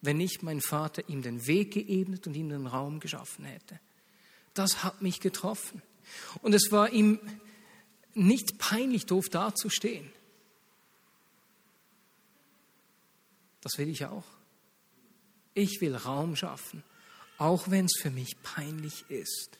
wenn 0.00 0.16
nicht 0.16 0.42
mein 0.42 0.60
Vater 0.62 1.08
ihm 1.08 1.22
den 1.22 1.46
Weg 1.46 1.74
geebnet 1.74 2.26
und 2.26 2.34
ihm 2.34 2.48
den 2.48 2.66
Raum 2.66 2.98
geschaffen 2.98 3.44
hätte. 3.44 3.78
Das 4.54 4.82
hat 4.82 5.02
mich 5.02 5.20
getroffen. 5.20 5.82
Und 6.40 6.54
es 6.54 6.72
war 6.72 6.90
ihm 6.90 7.20
nicht 8.14 8.58
peinlich, 8.58 9.04
doof 9.04 9.28
dazustehen. 9.28 10.10
Das 13.60 13.76
will 13.76 13.88
ich 13.88 14.06
auch. 14.06 14.24
Ich 15.52 15.80
will 15.80 15.94
Raum 15.94 16.36
schaffen, 16.36 16.82
auch 17.36 17.68
wenn 17.70 17.84
es 17.84 17.98
für 18.00 18.10
mich 18.10 18.36
peinlich 18.42 19.04
ist. 19.10 19.50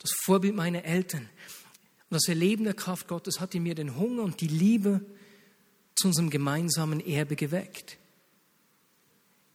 Das 0.00 0.10
Vorbild 0.24 0.54
meiner 0.54 0.84
Eltern 0.84 1.30
und 2.12 2.16
das 2.16 2.28
Erleben 2.28 2.64
der 2.64 2.74
Kraft 2.74 3.08
Gottes 3.08 3.40
hat 3.40 3.54
in 3.54 3.62
mir 3.62 3.74
den 3.74 3.96
Hunger 3.96 4.22
und 4.22 4.42
die 4.42 4.46
Liebe 4.46 5.00
zu 5.94 6.08
unserem 6.08 6.28
gemeinsamen 6.28 7.00
Erbe 7.00 7.36
geweckt. 7.36 7.96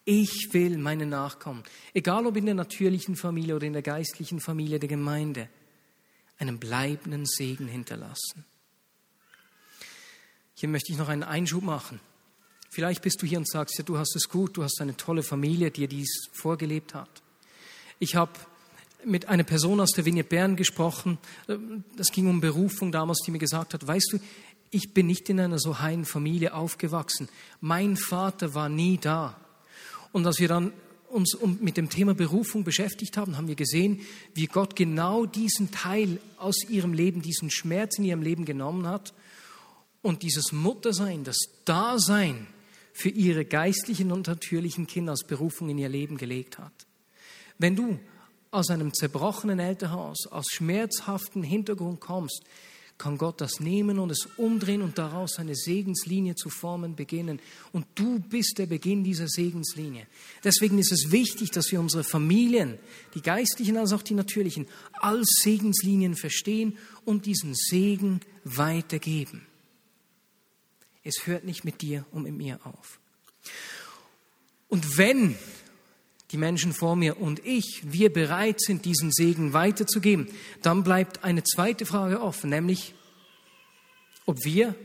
Ich 0.05 0.51
will 0.53 0.79
meine 0.79 1.05
Nachkommen, 1.05 1.61
egal 1.93 2.25
ob 2.25 2.35
in 2.35 2.47
der 2.47 2.55
natürlichen 2.55 3.15
Familie 3.15 3.55
oder 3.55 3.67
in 3.67 3.73
der 3.73 3.83
geistlichen 3.83 4.39
Familie 4.39 4.79
der 4.79 4.89
Gemeinde, 4.89 5.49
einen 6.39 6.57
bleibenden 6.57 7.27
Segen 7.27 7.67
hinterlassen. 7.67 8.43
Hier 10.55 10.69
möchte 10.69 10.91
ich 10.91 10.97
noch 10.97 11.09
einen 11.09 11.21
Einschub 11.21 11.61
machen. 11.61 11.99
Vielleicht 12.71 13.03
bist 13.03 13.21
du 13.21 13.27
hier 13.27 13.37
und 13.37 13.47
sagst, 13.47 13.77
ja, 13.77 13.83
du 13.83 13.99
hast 13.99 14.15
es 14.15 14.29
gut, 14.29 14.57
du 14.57 14.63
hast 14.63 14.81
eine 14.81 14.97
tolle 14.97 15.21
Familie, 15.21 15.69
die 15.69 15.81
dir 15.81 15.89
dies 15.89 16.29
vorgelebt 16.33 16.95
hat. 16.95 17.21
Ich 17.99 18.15
habe 18.15 18.31
mit 19.05 19.27
einer 19.27 19.43
Person 19.43 19.79
aus 19.79 19.91
der 19.91 20.05
Vignette 20.05 20.29
Bern 20.29 20.55
gesprochen, 20.55 21.17
das 21.95 22.11
ging 22.11 22.27
um 22.27 22.41
Berufung 22.41 22.91
damals, 22.91 23.21
die 23.25 23.31
mir 23.31 23.39
gesagt 23.39 23.73
hat, 23.73 23.85
weißt 23.85 24.13
du, 24.13 24.19
ich 24.69 24.93
bin 24.93 25.07
nicht 25.07 25.29
in 25.29 25.39
einer 25.39 25.59
so 25.59 25.79
heilen 25.79 26.05
Familie 26.05 26.53
aufgewachsen. 26.53 27.29
Mein 27.61 27.95
Vater 27.95 28.53
war 28.53 28.69
nie 28.69 28.97
da. 28.97 29.39
Und 30.11 30.25
als 30.25 30.39
wir 30.39 30.47
dann 30.47 30.73
uns 31.09 31.37
mit 31.61 31.77
dem 31.77 31.89
Thema 31.89 32.13
Berufung 32.13 32.63
beschäftigt 32.63 33.17
haben, 33.17 33.37
haben 33.37 33.47
wir 33.47 33.55
gesehen, 33.55 34.01
wie 34.33 34.47
Gott 34.47 34.75
genau 34.75 35.25
diesen 35.25 35.71
Teil 35.71 36.19
aus 36.37 36.67
ihrem 36.67 36.93
Leben, 36.93 37.21
diesen 37.21 37.49
Schmerz 37.49 37.97
in 37.97 38.03
ihrem 38.03 38.21
Leben 38.21 38.43
genommen 38.43 38.87
hat 38.87 39.13
und 40.01 40.23
dieses 40.23 40.51
Muttersein, 40.51 41.23
das 41.23 41.37
Dasein 41.63 42.47
für 42.91 43.09
ihre 43.09 43.45
geistlichen 43.45 44.11
und 44.11 44.27
natürlichen 44.27 44.87
Kinder 44.87 45.11
als 45.11 45.25
Berufung 45.25 45.69
in 45.69 45.77
ihr 45.77 45.89
Leben 45.89 46.17
gelegt 46.17 46.57
hat. 46.57 46.73
Wenn 47.57 47.75
du 47.75 47.99
aus 48.51 48.69
einem 48.69 48.93
zerbrochenen 48.93 49.59
Elternhaus, 49.59 50.27
aus 50.27 50.45
schmerzhaftem 50.51 51.43
Hintergrund 51.43 51.99
kommst, 51.99 52.43
kann 52.97 53.17
Gott 53.17 53.41
das 53.41 53.59
nehmen 53.59 53.99
und 53.99 54.09
es 54.09 54.27
umdrehen 54.37 54.81
und 54.81 54.97
daraus 54.97 55.37
eine 55.37 55.55
Segenslinie 55.55 56.35
zu 56.35 56.49
formen 56.49 56.95
beginnen. 56.95 57.39
Und 57.71 57.85
du 57.93 58.19
bist 58.19 58.57
der 58.57 58.65
Beginn 58.65 59.03
dieser 59.03 59.27
Segenslinie. 59.27 60.07
Deswegen 60.43 60.79
ist 60.79 60.91
es 60.91 61.11
wichtig, 61.11 61.51
dass 61.51 61.71
wir 61.71 61.79
unsere 61.79 62.03
Familien, 62.03 62.79
die 63.13 63.21
geistlichen 63.21 63.77
als 63.77 63.93
auch 63.93 64.01
die 64.01 64.15
natürlichen, 64.15 64.67
als 64.93 65.27
Segenslinien 65.41 66.15
verstehen 66.15 66.77
und 67.05 67.27
diesen 67.27 67.53
Segen 67.53 68.21
weitergeben. 68.43 69.45
Es 71.03 71.27
hört 71.27 71.43
nicht 71.43 71.63
mit 71.63 71.81
dir 71.81 72.05
und 72.11 72.23
mit 72.23 72.33
mir 72.33 72.59
auf. 72.65 72.99
Und 74.69 74.97
wenn 74.97 75.35
die 76.31 76.37
Menschen 76.37 76.73
vor 76.73 76.95
mir 76.95 77.19
und 77.21 77.45
ich, 77.45 77.81
wir 77.83 78.11
bereit 78.11 78.59
sind, 78.59 78.85
diesen 78.85 79.11
Segen 79.11 79.53
weiterzugeben, 79.53 80.27
dann 80.61 80.83
bleibt 80.83 81.23
eine 81.23 81.43
zweite 81.43 81.85
Frage 81.85 82.21
offen, 82.21 82.49
nämlich 82.49 82.93
ob 84.25 84.43
wir, 84.43 84.75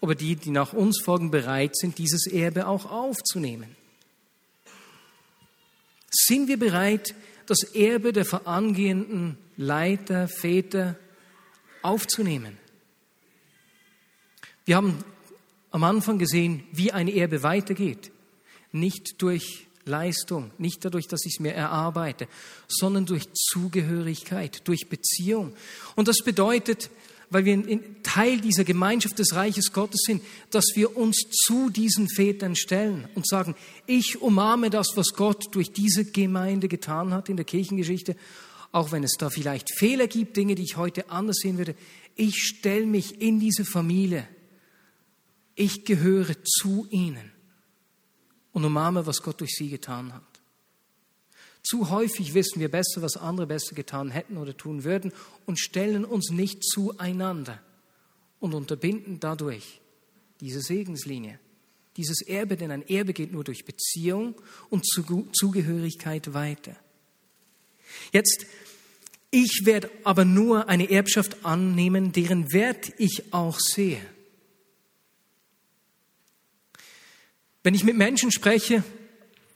ob 0.00 0.16
die, 0.16 0.36
die 0.36 0.50
nach 0.50 0.72
uns 0.72 1.00
folgen, 1.02 1.30
bereit 1.30 1.76
sind, 1.76 1.98
dieses 1.98 2.26
Erbe 2.26 2.66
auch 2.66 2.90
aufzunehmen. 2.90 3.76
Sind 6.10 6.48
wir 6.48 6.58
bereit, 6.58 7.14
das 7.46 7.62
Erbe 7.74 8.12
der 8.12 8.24
vorangehenden 8.24 9.36
Leiter, 9.56 10.26
Väter 10.26 10.96
aufzunehmen? 11.82 12.56
Wir 14.64 14.76
haben 14.76 15.04
am 15.70 15.84
Anfang 15.84 16.18
gesehen, 16.18 16.64
wie 16.72 16.92
ein 16.92 17.08
Erbe 17.08 17.42
weitergeht. 17.42 18.10
Nicht 18.72 19.20
durch 19.20 19.67
Leistung, 19.88 20.50
nicht 20.58 20.84
dadurch, 20.84 21.08
dass 21.08 21.24
ich 21.26 21.34
es 21.34 21.40
mir 21.40 21.52
erarbeite, 21.52 22.28
sondern 22.68 23.06
durch 23.06 23.32
Zugehörigkeit, 23.32 24.66
durch 24.68 24.88
Beziehung. 24.88 25.52
Und 25.96 26.06
das 26.06 26.18
bedeutet, 26.18 26.90
weil 27.30 27.44
wir 27.44 27.62
Teil 28.02 28.40
dieser 28.40 28.64
Gemeinschaft 28.64 29.18
des 29.18 29.34
Reiches 29.34 29.72
Gottes 29.72 30.02
sind, 30.06 30.22
dass 30.50 30.64
wir 30.74 30.96
uns 30.96 31.16
zu 31.30 31.68
diesen 31.68 32.08
Vätern 32.08 32.56
stellen 32.56 33.08
und 33.14 33.28
sagen, 33.28 33.54
ich 33.86 34.22
umarme 34.22 34.70
das, 34.70 34.96
was 34.96 35.08
Gott 35.14 35.54
durch 35.54 35.72
diese 35.72 36.04
Gemeinde 36.04 36.68
getan 36.68 37.12
hat 37.12 37.28
in 37.28 37.36
der 37.36 37.44
Kirchengeschichte, 37.44 38.16
auch 38.72 38.92
wenn 38.92 39.04
es 39.04 39.16
da 39.18 39.28
vielleicht 39.28 39.74
Fehler 39.76 40.06
gibt, 40.06 40.36
Dinge, 40.36 40.54
die 40.54 40.62
ich 40.62 40.76
heute 40.76 41.10
anders 41.10 41.38
sehen 41.42 41.58
würde. 41.58 41.74
Ich 42.16 42.36
stelle 42.44 42.86
mich 42.86 43.20
in 43.20 43.40
diese 43.40 43.64
Familie 43.64 44.26
ich 45.58 45.84
gehöre 45.84 46.34
zu 46.44 46.86
ihnen 46.90 47.32
und 48.52 48.64
umarme, 48.64 49.06
was 49.06 49.22
Gott 49.22 49.40
durch 49.40 49.54
sie 49.54 49.68
getan 49.68 50.12
hat. 50.12 50.22
Zu 51.62 51.90
häufig 51.90 52.34
wissen 52.34 52.60
wir 52.60 52.70
besser, 52.70 53.02
was 53.02 53.16
andere 53.16 53.46
besser 53.46 53.74
getan 53.74 54.10
hätten 54.10 54.36
oder 54.36 54.56
tun 54.56 54.84
würden 54.84 55.12
und 55.44 55.58
stellen 55.58 56.04
uns 56.04 56.30
nicht 56.30 56.64
zueinander 56.64 57.60
und 58.40 58.54
unterbinden 58.54 59.20
dadurch 59.20 59.80
diese 60.40 60.60
Segenslinie, 60.60 61.38
dieses 61.96 62.22
Erbe, 62.22 62.56
denn 62.56 62.70
ein 62.70 62.88
Erbe 62.88 63.12
geht 63.12 63.32
nur 63.32 63.44
durch 63.44 63.64
Beziehung 63.64 64.34
und 64.70 64.86
Zugehörigkeit 64.86 66.32
weiter. 66.32 66.76
Jetzt, 68.12 68.46
ich 69.30 69.62
werde 69.64 69.90
aber 70.04 70.24
nur 70.24 70.68
eine 70.68 70.90
Erbschaft 70.90 71.44
annehmen, 71.44 72.12
deren 72.12 72.52
Wert 72.52 72.92
ich 72.98 73.32
auch 73.32 73.58
sehe. 73.58 74.00
Wenn 77.68 77.74
ich 77.74 77.84
mit 77.84 77.98
Menschen 77.98 78.32
spreche, 78.32 78.82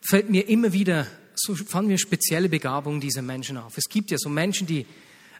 fällt 0.02 0.28
mir 0.28 0.46
immer 0.46 0.74
wieder, 0.74 1.06
so 1.34 1.54
fallen 1.54 1.86
mir 1.86 1.96
spezielle 1.96 2.50
Begabungen 2.50 3.00
dieser 3.00 3.22
Menschen 3.22 3.56
auf. 3.56 3.78
Es 3.78 3.88
gibt 3.88 4.10
ja 4.10 4.18
so 4.18 4.28
Menschen, 4.28 4.66
die 4.66 4.84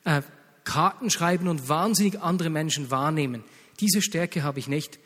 äh, 0.05 0.23
Karten 0.65 1.11
schreiben 1.11 1.49
und 1.49 1.69
wahnsinnig 1.69 2.23
andere 2.23 2.49
Menschen 2.49 2.91
wahrnehmen. 2.91 3.45
Diese 3.81 4.01
Stärke 4.01 4.43
habe 4.43 4.59
ich 4.59 4.69
nicht. 4.69 4.99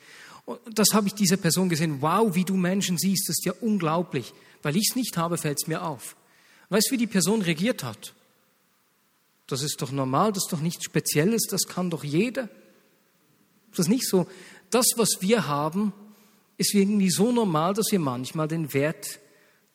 Und 0.45 0.79
das 0.79 0.91
habe 0.93 1.09
ich 1.09 1.15
dieser 1.15 1.39
Person 1.39 1.69
gesehen. 1.69 2.03
Wow, 2.03 2.37
wie 2.37 2.45
du 2.45 2.55
Menschen 2.55 2.99
siehst, 2.99 3.29
das 3.29 3.39
ist 3.41 3.45
ja 3.45 3.55
unglaublich. 3.61 4.33
Weil 4.63 4.77
ich 4.77 4.91
es 4.91 4.95
nicht 4.95 5.17
habe, 5.17 5.37
fällt 5.37 5.59
es 5.61 5.67
mir 5.67 5.83
auf. 5.83 6.15
Weißt 6.69 6.87
du, 6.87 6.93
wie 6.93 6.99
die 6.99 7.09
Person 7.09 7.43
reagiert 7.43 7.83
hat? 7.83 8.15
Das 9.49 9.63
ist 9.63 9.83
doch 9.83 9.91
normal, 9.91 10.33
das 10.33 10.45
ist 10.45 10.53
doch 10.53 10.61
nichts 10.61 10.85
Spezielles, 10.85 11.49
das 11.51 11.63
kann 11.67 11.91
doch 11.91 12.05
jeder. 12.05 12.49
Das 13.71 13.87
ist 13.87 13.89
nicht 13.89 14.07
so. 14.07 14.29
Das, 14.71 14.87
was 14.95 15.17
wir 15.21 15.49
haben, 15.49 15.93
ist 16.57 16.75
irgendwie 16.75 17.11
so 17.11 17.33
normal, 17.33 17.75
dass 17.75 17.91
wir 17.91 17.99
manchmal 17.99 18.49
den 18.49 18.73
Wert 18.73 19.21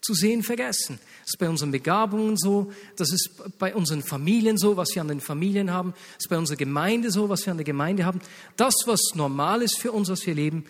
zu 0.02 0.13
sehen 0.13 0.41
vergessen. 0.41 1.00
Das 1.22 1.34
ist 1.34 1.39
bei 1.39 1.48
unseren 1.48 1.72
Begabungen 1.72 2.36
so, 2.36 2.72
das 2.96 3.12
ist 3.12 3.30
bei 3.60 3.76
unseren 3.76 4.02
Familien 4.02 4.58
so, 4.58 4.76
was 4.78 4.96
wir 4.96 5.02
an 5.02 5.08
den 5.08 5.22
Familien 5.22 5.72
haben, 5.72 5.91
das 5.91 6.26
ist 6.26 6.30
bei 6.30 6.38
unserer 6.38 6.58
Gemeinde 6.58 7.12
so, 7.12 7.30
was 7.30 7.46
wir 7.46 7.52
an 7.52 7.58
der 7.58 7.65
Gemeinde 7.65 8.06
haben. 8.06 8.20
Das, 8.58 8.74
was 8.86 9.13
normal 9.13 9.62
ist 9.62 9.78
für 9.78 9.91
uns, 9.91 10.10
was 10.10 10.26
wir 10.26 10.34
leben, 10.34 10.65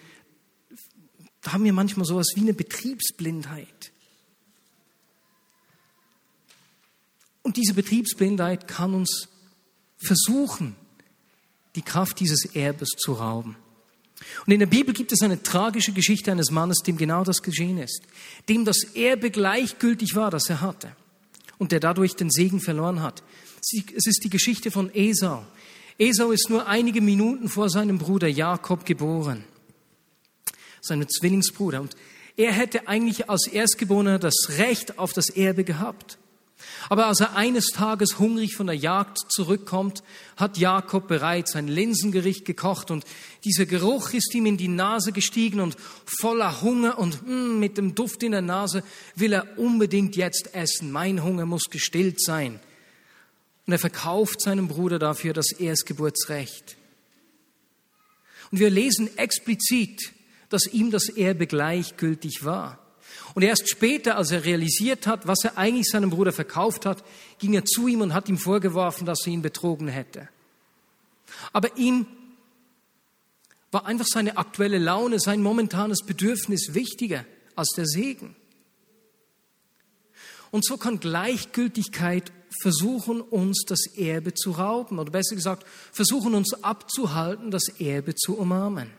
da 1.41 1.53
haben 1.53 1.63
wir 1.63 1.73
manchmal 1.73 2.05
sowas 2.05 2.27
wie 2.35 2.41
eine 2.41 2.53
Betriebsblindheit. 2.53 3.91
Und 7.41 7.57
diese 7.57 7.73
Betriebsblindheit 7.73 8.67
kann 8.67 8.93
uns 8.93 9.29
versuchen, 9.97 10.75
die 11.75 11.81
Kraft 11.81 12.19
dieses 12.19 12.45
Erbes 12.45 12.89
zu 12.89 13.13
rauben. 13.13 13.55
Und 14.45 14.53
in 14.53 14.59
der 14.59 14.67
Bibel 14.67 14.93
gibt 14.93 15.11
es 15.11 15.21
eine 15.21 15.41
tragische 15.41 15.91
Geschichte 15.91 16.31
eines 16.31 16.51
Mannes, 16.51 16.79
dem 16.79 16.97
genau 16.97 17.23
das 17.23 17.41
geschehen 17.41 17.77
ist, 17.77 18.01
dem 18.49 18.65
das 18.65 18.83
Erbe 18.95 19.31
gleichgültig 19.31 20.15
war, 20.15 20.31
das 20.31 20.49
er 20.49 20.61
hatte 20.61 20.95
und 21.57 21.71
der 21.71 21.79
dadurch 21.79 22.15
den 22.15 22.31
Segen 22.31 22.59
verloren 22.59 23.01
hat. 23.01 23.21
Es 23.61 24.07
ist 24.07 24.23
die 24.23 24.29
Geschichte 24.29 24.71
von 24.71 24.89
Esau. 24.95 25.45
Esau 25.99 26.31
ist 26.31 26.49
nur 26.49 26.67
einige 26.67 27.01
Minuten 27.01 27.49
vor 27.49 27.69
seinem 27.69 27.99
Bruder 27.99 28.27
Jakob 28.27 28.85
geboren, 28.85 29.43
seinem 30.81 31.07
Zwillingsbruder. 31.07 31.81
Und 31.81 31.95
er 32.35 32.51
hätte 32.51 32.87
eigentlich 32.87 33.29
als 33.29 33.45
Erstgeborener 33.45 34.17
das 34.17 34.33
Recht 34.57 34.97
auf 34.97 35.13
das 35.13 35.29
Erbe 35.29 35.63
gehabt. 35.63 36.17
Aber 36.89 37.07
als 37.07 37.19
er 37.19 37.35
eines 37.35 37.67
Tages 37.67 38.19
hungrig 38.19 38.55
von 38.55 38.67
der 38.67 38.75
Jagd 38.75 39.19
zurückkommt, 39.31 40.03
hat 40.35 40.57
Jakob 40.57 41.07
bereits 41.07 41.55
ein 41.55 41.67
Linsengericht 41.67 42.45
gekocht 42.45 42.91
und 42.91 43.05
dieser 43.43 43.65
Geruch 43.65 44.13
ist 44.13 44.33
ihm 44.33 44.45
in 44.45 44.57
die 44.57 44.67
Nase 44.67 45.11
gestiegen 45.11 45.59
und 45.59 45.77
voller 46.05 46.61
Hunger 46.61 46.97
und 46.97 47.25
mm, 47.27 47.59
mit 47.59 47.77
dem 47.77 47.95
Duft 47.95 48.23
in 48.23 48.31
der 48.31 48.41
Nase 48.41 48.83
will 49.15 49.33
er 49.33 49.57
unbedingt 49.57 50.15
jetzt 50.15 50.53
essen. 50.53 50.91
Mein 50.91 51.23
Hunger 51.23 51.45
muss 51.45 51.65
gestillt 51.69 52.21
sein. 52.21 52.59
Und 53.67 53.73
er 53.73 53.79
verkauft 53.79 54.41
seinen 54.41 54.67
Bruder 54.67 54.99
dafür 54.99 55.33
das 55.33 55.51
Erstgeburtsrecht. 55.51 56.77
Und 58.51 58.59
wir 58.59 58.69
lesen 58.69 59.17
explizit, 59.17 60.11
dass 60.49 60.67
ihm 60.67 60.91
das 60.91 61.07
Erbe 61.07 61.47
gleichgültig 61.47 62.43
war. 62.43 62.80
Und 63.33 63.43
erst 63.43 63.69
später, 63.69 64.17
als 64.17 64.31
er 64.31 64.45
realisiert 64.45 65.07
hat, 65.07 65.27
was 65.27 65.43
er 65.43 65.57
eigentlich 65.57 65.89
seinem 65.89 66.09
Bruder 66.09 66.33
verkauft 66.33 66.85
hat, 66.85 67.03
ging 67.39 67.53
er 67.53 67.65
zu 67.65 67.87
ihm 67.87 68.01
und 68.01 68.13
hat 68.13 68.29
ihm 68.29 68.37
vorgeworfen, 68.37 69.05
dass 69.05 69.25
er 69.25 69.33
ihn 69.33 69.41
betrogen 69.41 69.87
hätte. 69.87 70.27
Aber 71.53 71.77
ihm 71.77 72.05
war 73.71 73.85
einfach 73.85 74.07
seine 74.07 74.37
aktuelle 74.37 74.79
Laune, 74.79 75.19
sein 75.19 75.41
momentanes 75.41 76.03
Bedürfnis 76.05 76.73
wichtiger 76.73 77.25
als 77.55 77.69
der 77.75 77.85
Segen. 77.85 78.35
Und 80.51 80.65
so 80.65 80.75
kann 80.75 80.99
Gleichgültigkeit 80.99 82.33
versuchen, 82.61 83.21
uns 83.21 83.63
das 83.65 83.85
Erbe 83.95 84.33
zu 84.33 84.51
rauben, 84.51 84.99
oder 84.99 85.11
besser 85.11 85.35
gesagt, 85.35 85.65
versuchen 85.93 86.35
uns 86.35 86.53
abzuhalten, 86.63 87.49
das 87.49 87.69
Erbe 87.79 88.13
zu 88.15 88.37
umarmen 88.37 88.91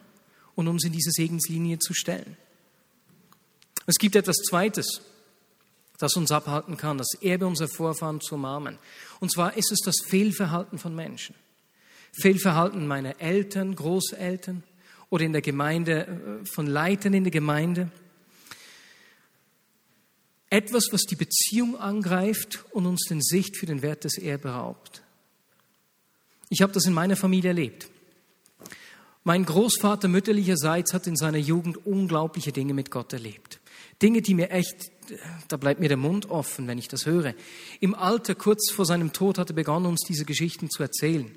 und 0.55 0.69
uns 0.69 0.85
in 0.85 0.93
diese 0.93 1.11
Segenslinie 1.11 1.79
zu 1.79 1.93
stellen. 1.93 2.39
Es 3.87 3.97
gibt 3.97 4.17
etwas 4.17 4.37
Zweites, 4.37 5.01
das 5.99 6.17
uns 6.17 6.31
abhalten 6.33 6.77
kann, 6.77 6.99
das 6.99 7.15
Erbe 7.21 7.47
unserer 7.47 7.69
Vorfahren 7.69 8.21
zu 8.21 8.35
umarmen. 8.35 8.79
Und 9.21 9.31
zwar 9.31 9.57
ist 9.57 9.73
es 9.73 9.81
das 9.85 9.97
Fehlverhalten 10.05 10.79
von 10.79 10.95
Menschen. 10.95 11.35
Fehlverhalten 12.13 12.87
meiner 12.87 13.21
Eltern, 13.21 13.75
Großeltern 13.75 14.63
oder 15.11 15.25
in 15.25 15.33
der 15.33 15.43
Gemeinde, 15.43 16.07
äh, 16.43 16.47
von 16.47 16.67
Leitern 16.67 17.15
in 17.15 17.25
der 17.25 17.31
Gemeinde. 17.31 17.91
Etwas, 20.51 20.89
was 20.93 21.03
die 21.03 21.17
Beziehung 21.17 21.79
angreift 21.79 22.65
und 22.73 22.87
uns 22.87 23.07
den 23.09 23.23
Sicht 23.23 23.57
für 23.57 23.67
den 23.67 23.81
Wert 23.81 24.05
des 24.05 24.19
Erbe 24.19 24.51
raubt. 24.51 25.03
Ich 26.51 26.61
habe 26.61 26.73
das 26.73 26.85
in 26.85 26.93
meiner 26.93 27.17
Familie 27.17 27.51
erlebt. 27.51 27.89
Mein 29.25 29.47
Großvater 29.47 30.09
mütterlicherseits 30.09 30.93
hat 30.93 31.07
in 31.07 31.17
seiner 31.17 31.39
Jugend 31.39 31.87
unglaubliche 31.87 32.53
Dinge 32.53 32.75
mit 32.75 32.91
Gott 32.91 33.15
erlebt. 33.15 33.61
Dinge, 34.03 34.23
die 34.23 34.35
mir 34.35 34.51
echt, 34.51 34.91
da 35.49 35.57
bleibt 35.57 35.81
mir 35.81 35.89
der 35.89 35.97
Mund 35.97 36.31
offen, 36.31 36.67
wenn 36.67 36.79
ich 36.79 36.89
das 36.89 37.07
höre. 37.07 37.35
Im 37.81 37.95
Alter, 37.95 38.35
kurz 38.35 38.71
vor 38.71 38.85
seinem 38.85 39.13
Tod, 39.13 39.39
hat 39.39 39.51
er 39.51 39.55
begonnen, 39.55 39.87
uns 39.87 40.03
diese 40.07 40.25
Geschichten 40.25 40.71
zu 40.71 40.83
erzählen. 40.83 41.31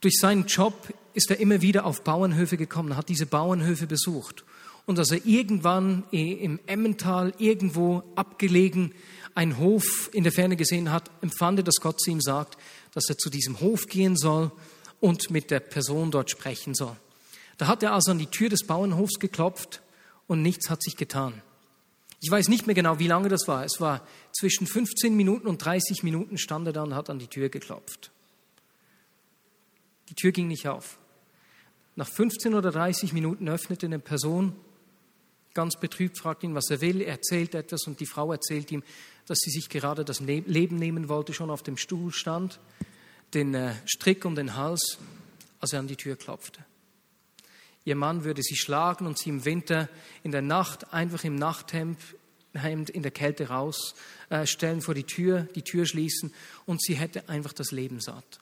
Durch 0.00 0.16
seinen 0.18 0.46
Job 0.46 0.92
ist 1.14 1.30
er 1.30 1.38
immer 1.38 1.62
wieder 1.62 1.86
auf 1.86 2.02
Bauernhöfe 2.02 2.56
gekommen, 2.56 2.96
hat 2.96 3.08
diese 3.08 3.26
Bauernhöfe 3.26 3.86
besucht. 3.86 4.44
Und 4.84 4.98
als 4.98 5.12
er 5.12 5.24
irgendwann 5.24 6.02
im 6.10 6.58
Emmental 6.66 7.32
irgendwo 7.38 8.02
abgelegen 8.16 8.94
einen 9.34 9.58
Hof 9.58 10.10
in 10.12 10.24
der 10.24 10.32
Ferne 10.32 10.56
gesehen 10.56 10.90
hat, 10.90 11.10
empfand 11.22 11.60
er, 11.60 11.62
dass 11.62 11.76
Gott 11.76 12.00
zu 12.00 12.10
ihm 12.10 12.20
sagt, 12.20 12.58
dass 12.92 13.08
er 13.08 13.16
zu 13.16 13.30
diesem 13.30 13.60
Hof 13.60 13.86
gehen 13.86 14.16
soll 14.16 14.50
und 15.00 15.30
mit 15.30 15.50
der 15.50 15.60
Person 15.60 16.10
dort 16.10 16.30
sprechen 16.30 16.74
soll. 16.74 16.96
Da 17.58 17.68
hat 17.68 17.82
er 17.82 17.92
also 17.92 18.10
an 18.10 18.18
die 18.18 18.26
Tür 18.26 18.48
des 18.48 18.66
Bauernhofs 18.66 19.20
geklopft 19.20 19.82
und 20.26 20.42
nichts 20.42 20.68
hat 20.68 20.82
sich 20.82 20.96
getan. 20.96 21.42
Ich 22.24 22.30
weiß 22.30 22.46
nicht 22.48 22.68
mehr 22.68 22.74
genau, 22.74 23.00
wie 23.00 23.08
lange 23.08 23.28
das 23.28 23.48
war. 23.48 23.64
Es 23.64 23.80
war 23.80 24.06
zwischen 24.32 24.68
15 24.68 25.14
Minuten 25.16 25.48
und 25.48 25.58
30 25.58 26.04
Minuten 26.04 26.38
stand 26.38 26.68
er 26.68 26.72
da 26.72 26.84
und 26.84 26.94
hat 26.94 27.10
an 27.10 27.18
die 27.18 27.26
Tür 27.26 27.48
geklopft. 27.48 28.12
Die 30.08 30.14
Tür 30.14 30.30
ging 30.30 30.46
nicht 30.46 30.68
auf. 30.68 30.98
Nach 31.96 32.08
15 32.08 32.54
oder 32.54 32.70
30 32.70 33.12
Minuten 33.12 33.48
öffnete 33.48 33.86
eine 33.86 33.98
Person, 33.98 34.54
ganz 35.52 35.74
betrübt, 35.80 36.16
fragt 36.16 36.44
ihn, 36.44 36.54
was 36.54 36.70
er 36.70 36.80
will, 36.80 37.00
er 37.00 37.14
erzählt 37.14 37.56
etwas 37.56 37.88
und 37.88 37.98
die 37.98 38.06
Frau 38.06 38.30
erzählt 38.30 38.70
ihm, 38.70 38.84
dass 39.26 39.38
sie 39.40 39.50
sich 39.50 39.68
gerade 39.68 40.04
das 40.04 40.20
Leben 40.20 40.76
nehmen 40.76 41.08
wollte, 41.08 41.34
schon 41.34 41.50
auf 41.50 41.64
dem 41.64 41.76
Stuhl 41.76 42.12
stand, 42.12 42.60
den 43.34 43.52
äh, 43.54 43.74
Strick 43.84 44.24
um 44.24 44.36
den 44.36 44.54
Hals, 44.54 44.98
als 45.58 45.72
er 45.72 45.80
an 45.80 45.88
die 45.88 45.96
Tür 45.96 46.14
klopfte. 46.14 46.64
Ihr 47.84 47.96
Mann 47.96 48.24
würde 48.24 48.42
sie 48.42 48.56
schlagen 48.56 49.06
und 49.06 49.18
sie 49.18 49.30
im 49.30 49.44
Winter 49.44 49.88
in 50.22 50.30
der 50.30 50.42
Nacht 50.42 50.92
einfach 50.92 51.24
im 51.24 51.34
Nachthemd 51.34 51.98
in 52.54 53.02
der 53.02 53.10
Kälte 53.10 53.48
rausstellen 53.48 54.78
äh, 54.78 54.82
vor 54.82 54.94
die 54.94 55.04
Tür, 55.04 55.48
die 55.54 55.62
Tür 55.62 55.86
schließen 55.86 56.32
und 56.66 56.82
sie 56.82 56.94
hätte 56.94 57.28
einfach 57.28 57.52
das 57.52 57.72
Leben 57.72 58.00
satt. 58.00 58.40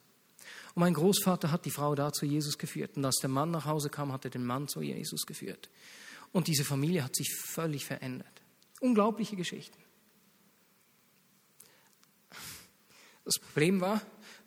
Und 0.74 0.80
mein 0.80 0.94
Großvater 0.94 1.50
hat 1.50 1.64
die 1.64 1.70
Frau 1.70 1.94
da 1.94 2.12
zu 2.12 2.26
Jesus 2.26 2.58
geführt. 2.58 2.96
Und 2.96 3.04
als 3.04 3.16
der 3.16 3.30
Mann 3.30 3.50
nach 3.50 3.64
Hause 3.64 3.88
kam, 3.88 4.12
hat 4.12 4.24
er 4.24 4.30
den 4.30 4.44
Mann 4.44 4.68
zu 4.68 4.82
Jesus 4.82 5.26
geführt. 5.26 5.68
Und 6.32 6.46
diese 6.46 6.64
Familie 6.64 7.02
hat 7.02 7.16
sich 7.16 7.34
völlig 7.34 7.84
verändert. 7.84 8.28
Unglaubliche 8.80 9.36
Geschichten. 9.36 9.76
Das 13.24 13.38
Problem 13.38 13.80
war, 13.80 14.00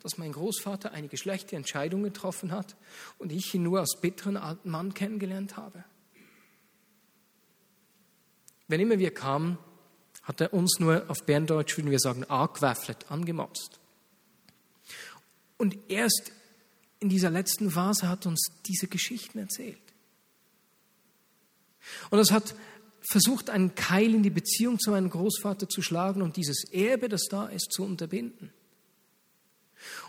dass 0.04 0.18
mein 0.18 0.32
Großvater 0.32 0.92
eine 0.92 1.08
schlechte 1.16 1.56
Entscheidung 1.56 2.02
getroffen 2.02 2.52
hat 2.52 2.76
und 3.16 3.32
ich 3.32 3.54
ihn 3.54 3.62
nur 3.62 3.80
als 3.80 3.96
bitteren 4.02 4.36
alten 4.36 4.68
Mann 4.68 4.92
kennengelernt 4.92 5.56
habe. 5.56 5.82
Wenn 8.68 8.80
immer 8.80 8.98
wir 8.98 9.14
kamen, 9.14 9.56
hat 10.22 10.42
er 10.42 10.52
uns 10.52 10.78
nur 10.78 11.08
auf 11.08 11.24
Berndeutsch, 11.24 11.78
würden 11.78 11.90
wir 11.90 11.98
sagen, 11.98 12.24
argwäfflet, 12.24 13.10
angemotzt. 13.10 13.80
Und 15.56 15.78
erst 15.88 16.32
in 17.00 17.08
dieser 17.08 17.30
letzten 17.30 17.70
Phase 17.70 18.06
hat 18.06 18.26
uns 18.26 18.48
diese 18.66 18.88
Geschichten 18.88 19.38
erzählt. 19.38 19.80
Und 22.10 22.18
das 22.18 22.30
hat 22.30 22.54
versucht, 23.00 23.48
einen 23.48 23.74
Keil 23.74 24.14
in 24.14 24.22
die 24.22 24.28
Beziehung 24.28 24.78
zu 24.78 24.90
meinem 24.90 25.08
Großvater 25.08 25.66
zu 25.66 25.80
schlagen 25.80 26.20
und 26.20 26.36
dieses 26.36 26.64
Erbe, 26.72 27.08
das 27.08 27.24
da 27.30 27.46
ist, 27.46 27.72
zu 27.72 27.84
unterbinden. 27.84 28.52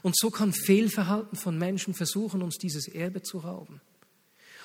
Und 0.02 0.18
so 0.18 0.30
kann 0.30 0.54
Fehlverhalten 0.54 1.38
von 1.38 1.58
Menschen 1.58 1.94
versuchen, 1.94 2.42
uns 2.42 2.58
dieses 2.58 2.88
Erbe 2.88 3.22
zu 3.22 3.40
rauben. 3.40 3.82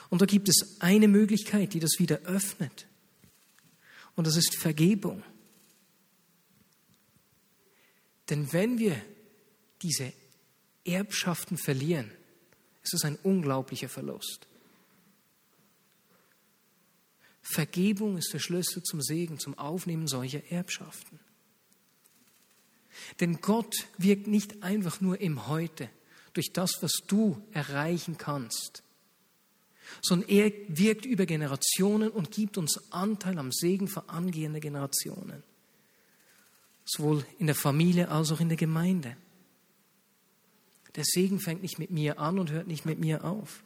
Und 0.08 0.20
da 0.20 0.26
gibt 0.26 0.48
es 0.48 0.76
eine 0.80 1.08
Möglichkeit, 1.08 1.72
die 1.72 1.80
das 1.80 1.98
wieder 1.98 2.18
öffnet. 2.22 2.86
Und 4.16 4.26
das 4.26 4.36
ist 4.36 4.56
Vergebung. 4.56 5.22
Denn 8.28 8.52
wenn 8.52 8.78
wir 8.78 9.00
diese 9.82 10.12
Erbschaften 10.84 11.56
verlieren, 11.56 12.10
ist 12.82 12.94
es 12.94 13.04
ein 13.04 13.16
unglaublicher 13.16 13.88
Verlust. 13.88 14.46
Vergebung 17.42 18.16
ist 18.16 18.32
der 18.32 18.38
Schlüssel 18.38 18.82
zum 18.82 19.00
Segen, 19.02 19.38
zum 19.38 19.58
Aufnehmen 19.58 20.06
solcher 20.06 20.50
Erbschaften. 20.50 21.18
Denn 23.20 23.40
Gott 23.40 23.74
wirkt 23.98 24.26
nicht 24.26 24.62
einfach 24.62 25.00
nur 25.00 25.20
im 25.20 25.46
Heute 25.48 25.88
durch 26.33 26.53
das, 26.53 26.79
was 26.81 26.92
du 27.07 27.40
erreichen 27.53 28.18
kannst, 28.18 28.83
sondern 30.03 30.29
er 30.29 30.53
wirkt 30.68 31.05
über 31.05 31.26
Generationen 31.26 32.11
und 32.11 32.31
gibt 32.31 32.59
uns 32.59 32.92
Anteil 32.92 33.38
am 33.38 33.50
Segen 33.53 33.88
für 33.88 34.09
angehende 34.09 34.61
Generationen, 34.61 35.42
sowohl 36.85 37.24
in 37.38 37.46
der 37.46 37.57
Familie 37.57 38.09
als 38.09 38.31
auch 38.31 38.40
in 38.40 38.48
der 38.48 38.59
Gemeinde. 38.59 39.16
Der 40.96 41.05
Segen 41.05 41.40
fängt 41.40 41.62
nicht 41.62 41.79
mit 41.79 41.90
mir 41.90 42.18
an 42.18 42.38
und 42.38 42.50
hört 42.50 42.66
nicht 42.66 42.85
mit 42.85 42.98
mir 42.98 43.24
auf. 43.24 43.62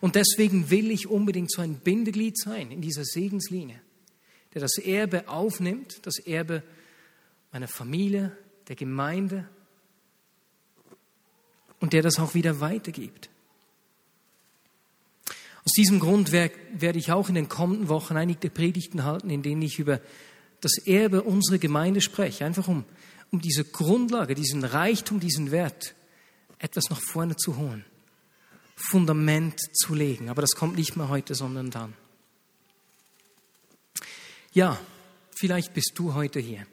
Und 0.00 0.16
deswegen 0.16 0.70
will 0.70 0.90
ich 0.90 1.08
unbedingt 1.08 1.50
so 1.50 1.62
ein 1.62 1.76
Bindeglied 1.76 2.38
sein 2.38 2.70
in 2.70 2.80
dieser 2.80 3.04
Segenslinie, 3.04 3.80
der 4.54 4.60
das 4.60 4.78
Erbe 4.78 5.28
aufnimmt, 5.28 6.00
das 6.02 6.18
Erbe 6.18 6.62
meiner 7.52 7.68
Familie, 7.68 8.36
der 8.68 8.76
Gemeinde 8.76 9.48
und 11.80 11.92
der 11.92 12.02
das 12.02 12.18
auch 12.18 12.34
wieder 12.34 12.60
weitergibt. 12.60 13.28
Aus 15.64 15.72
diesem 15.72 16.00
Grund 16.00 16.32
werde 16.32 16.98
ich 16.98 17.12
auch 17.12 17.28
in 17.28 17.36
den 17.36 17.48
kommenden 17.48 17.88
Wochen 17.88 18.16
einige 18.16 18.50
Predigten 18.50 19.04
halten, 19.04 19.30
in 19.30 19.42
denen 19.42 19.62
ich 19.62 19.78
über 19.78 20.00
das 20.60 20.78
Erbe 20.86 21.22
unserer 21.22 21.58
Gemeinde 21.58 22.00
spreche, 22.00 22.44
einfach 22.44 22.66
um, 22.66 22.84
um 23.30 23.40
diese 23.40 23.64
Grundlage, 23.64 24.34
diesen 24.34 24.64
Reichtum, 24.64 25.20
diesen 25.20 25.50
Wert 25.50 25.94
etwas 26.58 26.90
nach 26.90 27.00
vorne 27.00 27.36
zu 27.36 27.56
holen, 27.56 27.84
Fundament 28.74 29.60
zu 29.76 29.94
legen. 29.94 30.30
Aber 30.30 30.40
das 30.40 30.52
kommt 30.52 30.76
nicht 30.76 30.96
mehr 30.96 31.08
heute, 31.08 31.34
sondern 31.34 31.70
dann. 31.70 31.94
Ja, 34.52 34.78
vielleicht 35.34 35.74
bist 35.74 35.92
du 35.96 36.14
heute 36.14 36.40
hier 36.40 36.66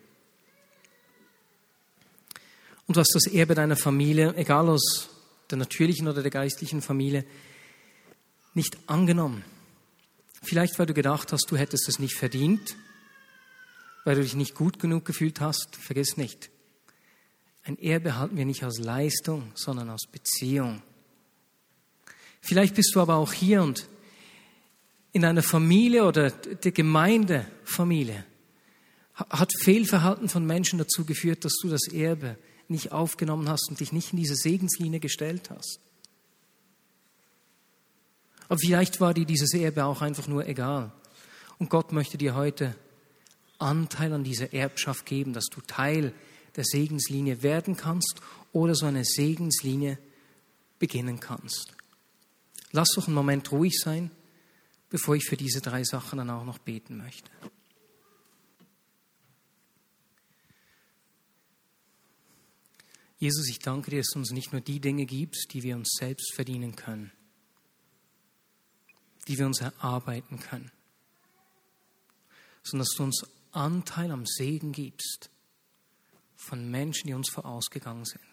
und 2.90 2.96
du 2.96 3.02
hast 3.02 3.14
das 3.14 3.28
Erbe 3.28 3.54
deiner 3.54 3.76
Familie, 3.76 4.34
egal 4.36 4.68
aus 4.68 5.10
der 5.52 5.60
natürlichen 5.60 6.08
oder 6.08 6.24
der 6.24 6.32
geistlichen 6.32 6.82
Familie, 6.82 7.24
nicht 8.56 8.80
angenommen. 8.88 9.46
Vielleicht, 10.42 10.80
weil 10.80 10.88
du 10.88 10.96
gedacht 10.96 11.32
hast, 11.32 11.52
du 11.52 11.56
hättest 11.56 11.88
es 11.88 12.00
nicht 12.00 12.16
verdient, 12.16 12.76
weil 14.06 14.16
du 14.16 14.24
dich 14.24 14.34
nicht 14.34 14.56
gut 14.56 14.80
genug 14.80 15.06
gefühlt 15.06 15.40
hast. 15.40 15.76
Vergiss 15.76 16.18
nicht, 16.18 16.50
ein 17.64 17.78
Erbe 17.78 18.18
halten 18.18 18.38
wir 18.38 18.46
nicht 18.46 18.66
aus 18.66 18.80
Leistung, 18.80 19.52
sondern 19.54 19.92
aus 19.92 20.08
Beziehung. 20.12 20.82
Vielleicht 22.42 22.74
bist 22.74 22.96
du 22.96 23.02
aber 23.02 23.18
auch 23.18 23.34
hier 23.34 23.62
und 23.62 23.88
in 25.12 25.26
einer 25.26 25.44
Familie 25.44 26.06
oder 26.06 26.32
der 26.32 26.72
Gemeindefamilie 26.72 28.26
hat 29.14 29.52
Fehlverhalten 29.60 30.28
von 30.28 30.44
Menschen 30.44 30.80
dazu 30.80 31.06
geführt, 31.06 31.46
dass 31.46 31.54
du 31.62 31.70
das 31.70 31.88
Erbe 31.94 32.36
nicht 32.70 32.92
aufgenommen 32.92 33.50
hast 33.50 33.70
und 33.70 33.80
dich 33.80 33.92
nicht 33.92 34.14
in 34.14 34.18
diese 34.18 34.36
Segenslinie 34.36 35.00
gestellt 35.00 35.50
hast. 35.50 35.80
Aber 38.48 38.60
vielleicht 38.60 39.00
war 39.00 39.14
dir 39.14 39.26
dieses 39.26 39.54
Erbe 39.54 39.86
auch 39.86 40.02
einfach 40.02 40.28
nur 40.28 40.48
egal. 40.48 40.92
Und 41.60 41.70
Gott 41.70 41.92
möchte 41.92 42.18
dir 42.18 42.36
heute 42.36 42.76
Anteil 43.60 44.14
an 44.14 44.24
dieser 44.24 44.54
Erbschaft 44.54 45.06
geben, 45.06 45.34
dass 45.34 45.46
du 45.46 45.62
Teil 45.62 46.14
der 46.56 46.64
Segenslinie 46.64 47.44
werden 47.44 47.76
kannst 47.76 48.22
oder 48.52 48.74
so 48.74 48.86
eine 48.86 49.06
Segenslinie 49.06 50.00
beginnen 50.80 51.20
kannst. 51.20 51.74
Lass 52.72 52.90
doch 52.96 53.08
einen 53.08 53.16
Moment 53.16 53.52
ruhig 53.52 53.80
sein, 53.80 54.12
bevor 54.90 55.16
ich 55.16 55.26
für 55.26 55.38
diese 55.38 55.62
drei 55.62 55.84
Sachen 55.84 56.18
dann 56.18 56.30
auch 56.30 56.46
noch 56.46 56.58
beten 56.58 56.98
möchte. 56.98 57.30
Jesus, 63.20 63.50
ich 63.50 63.60
danke 63.60 63.92
dir, 63.92 63.98
dass 63.98 64.12
du 64.14 64.20
uns 64.20 64.32
nicht 64.32 64.54
nur 64.54 64.62
die 64.62 64.80
Dinge 64.80 65.06
gibst, 65.06 65.54
die 65.54 65.62
wir 65.62 65.76
uns 65.76 65.90
selbst 66.00 66.34
verdienen 66.34 66.76
können, 66.78 67.12
die 69.28 69.38
wir 69.38 69.46
uns 69.46 69.60
erarbeiten 69.60 70.40
können, 70.40 70.72
sondern 72.64 72.88
dass 72.88 72.96
du 72.96 73.04
uns 73.04 73.28
Anteil 73.52 74.12
am 74.12 74.26
Segen 74.26 74.72
gibst 74.72 75.30
von 76.38 76.72
Menschen, 76.72 77.08
die 77.08 77.14
uns 77.14 77.30
vorausgegangen 77.30 78.06
sind. 78.06 78.24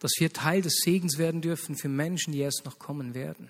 Dass 0.00 0.12
wir 0.18 0.32
Teil 0.32 0.60
des 0.60 0.76
Segens 0.84 1.16
werden 1.16 1.40
dürfen 1.40 1.76
für 1.76 1.88
Menschen, 1.88 2.32
die 2.32 2.40
erst 2.40 2.66
noch 2.66 2.78
kommen 2.78 3.14
werden. 3.14 3.48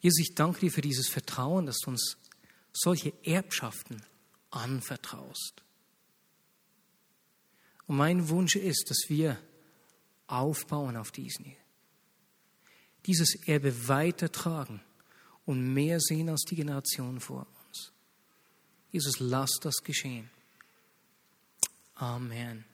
Jesus, 0.00 0.18
ich 0.18 0.34
danke 0.34 0.60
dir 0.60 0.72
für 0.72 0.80
dieses 0.80 1.08
Vertrauen, 1.08 1.66
dass 1.66 1.78
du 1.78 1.90
uns 1.90 2.18
solche 2.72 3.12
Erbschaften 3.24 4.02
anvertraust. 4.50 5.62
Und 7.92 7.98
mein 7.98 8.30
Wunsch 8.30 8.56
ist, 8.56 8.88
dass 8.88 9.10
wir 9.10 9.38
aufbauen 10.26 10.96
auf 10.96 11.12
diesen. 11.12 11.54
Dieses 13.04 13.34
Erbe 13.46 13.86
weitertragen 13.86 14.80
und 15.44 15.74
mehr 15.74 16.00
sehen 16.00 16.30
als 16.30 16.44
die 16.48 16.56
Generation 16.56 17.20
vor 17.20 17.46
uns. 17.66 17.92
Jesus, 18.92 19.20
lass 19.20 19.50
das 19.60 19.82
geschehen. 19.84 20.30
Amen. 21.96 22.64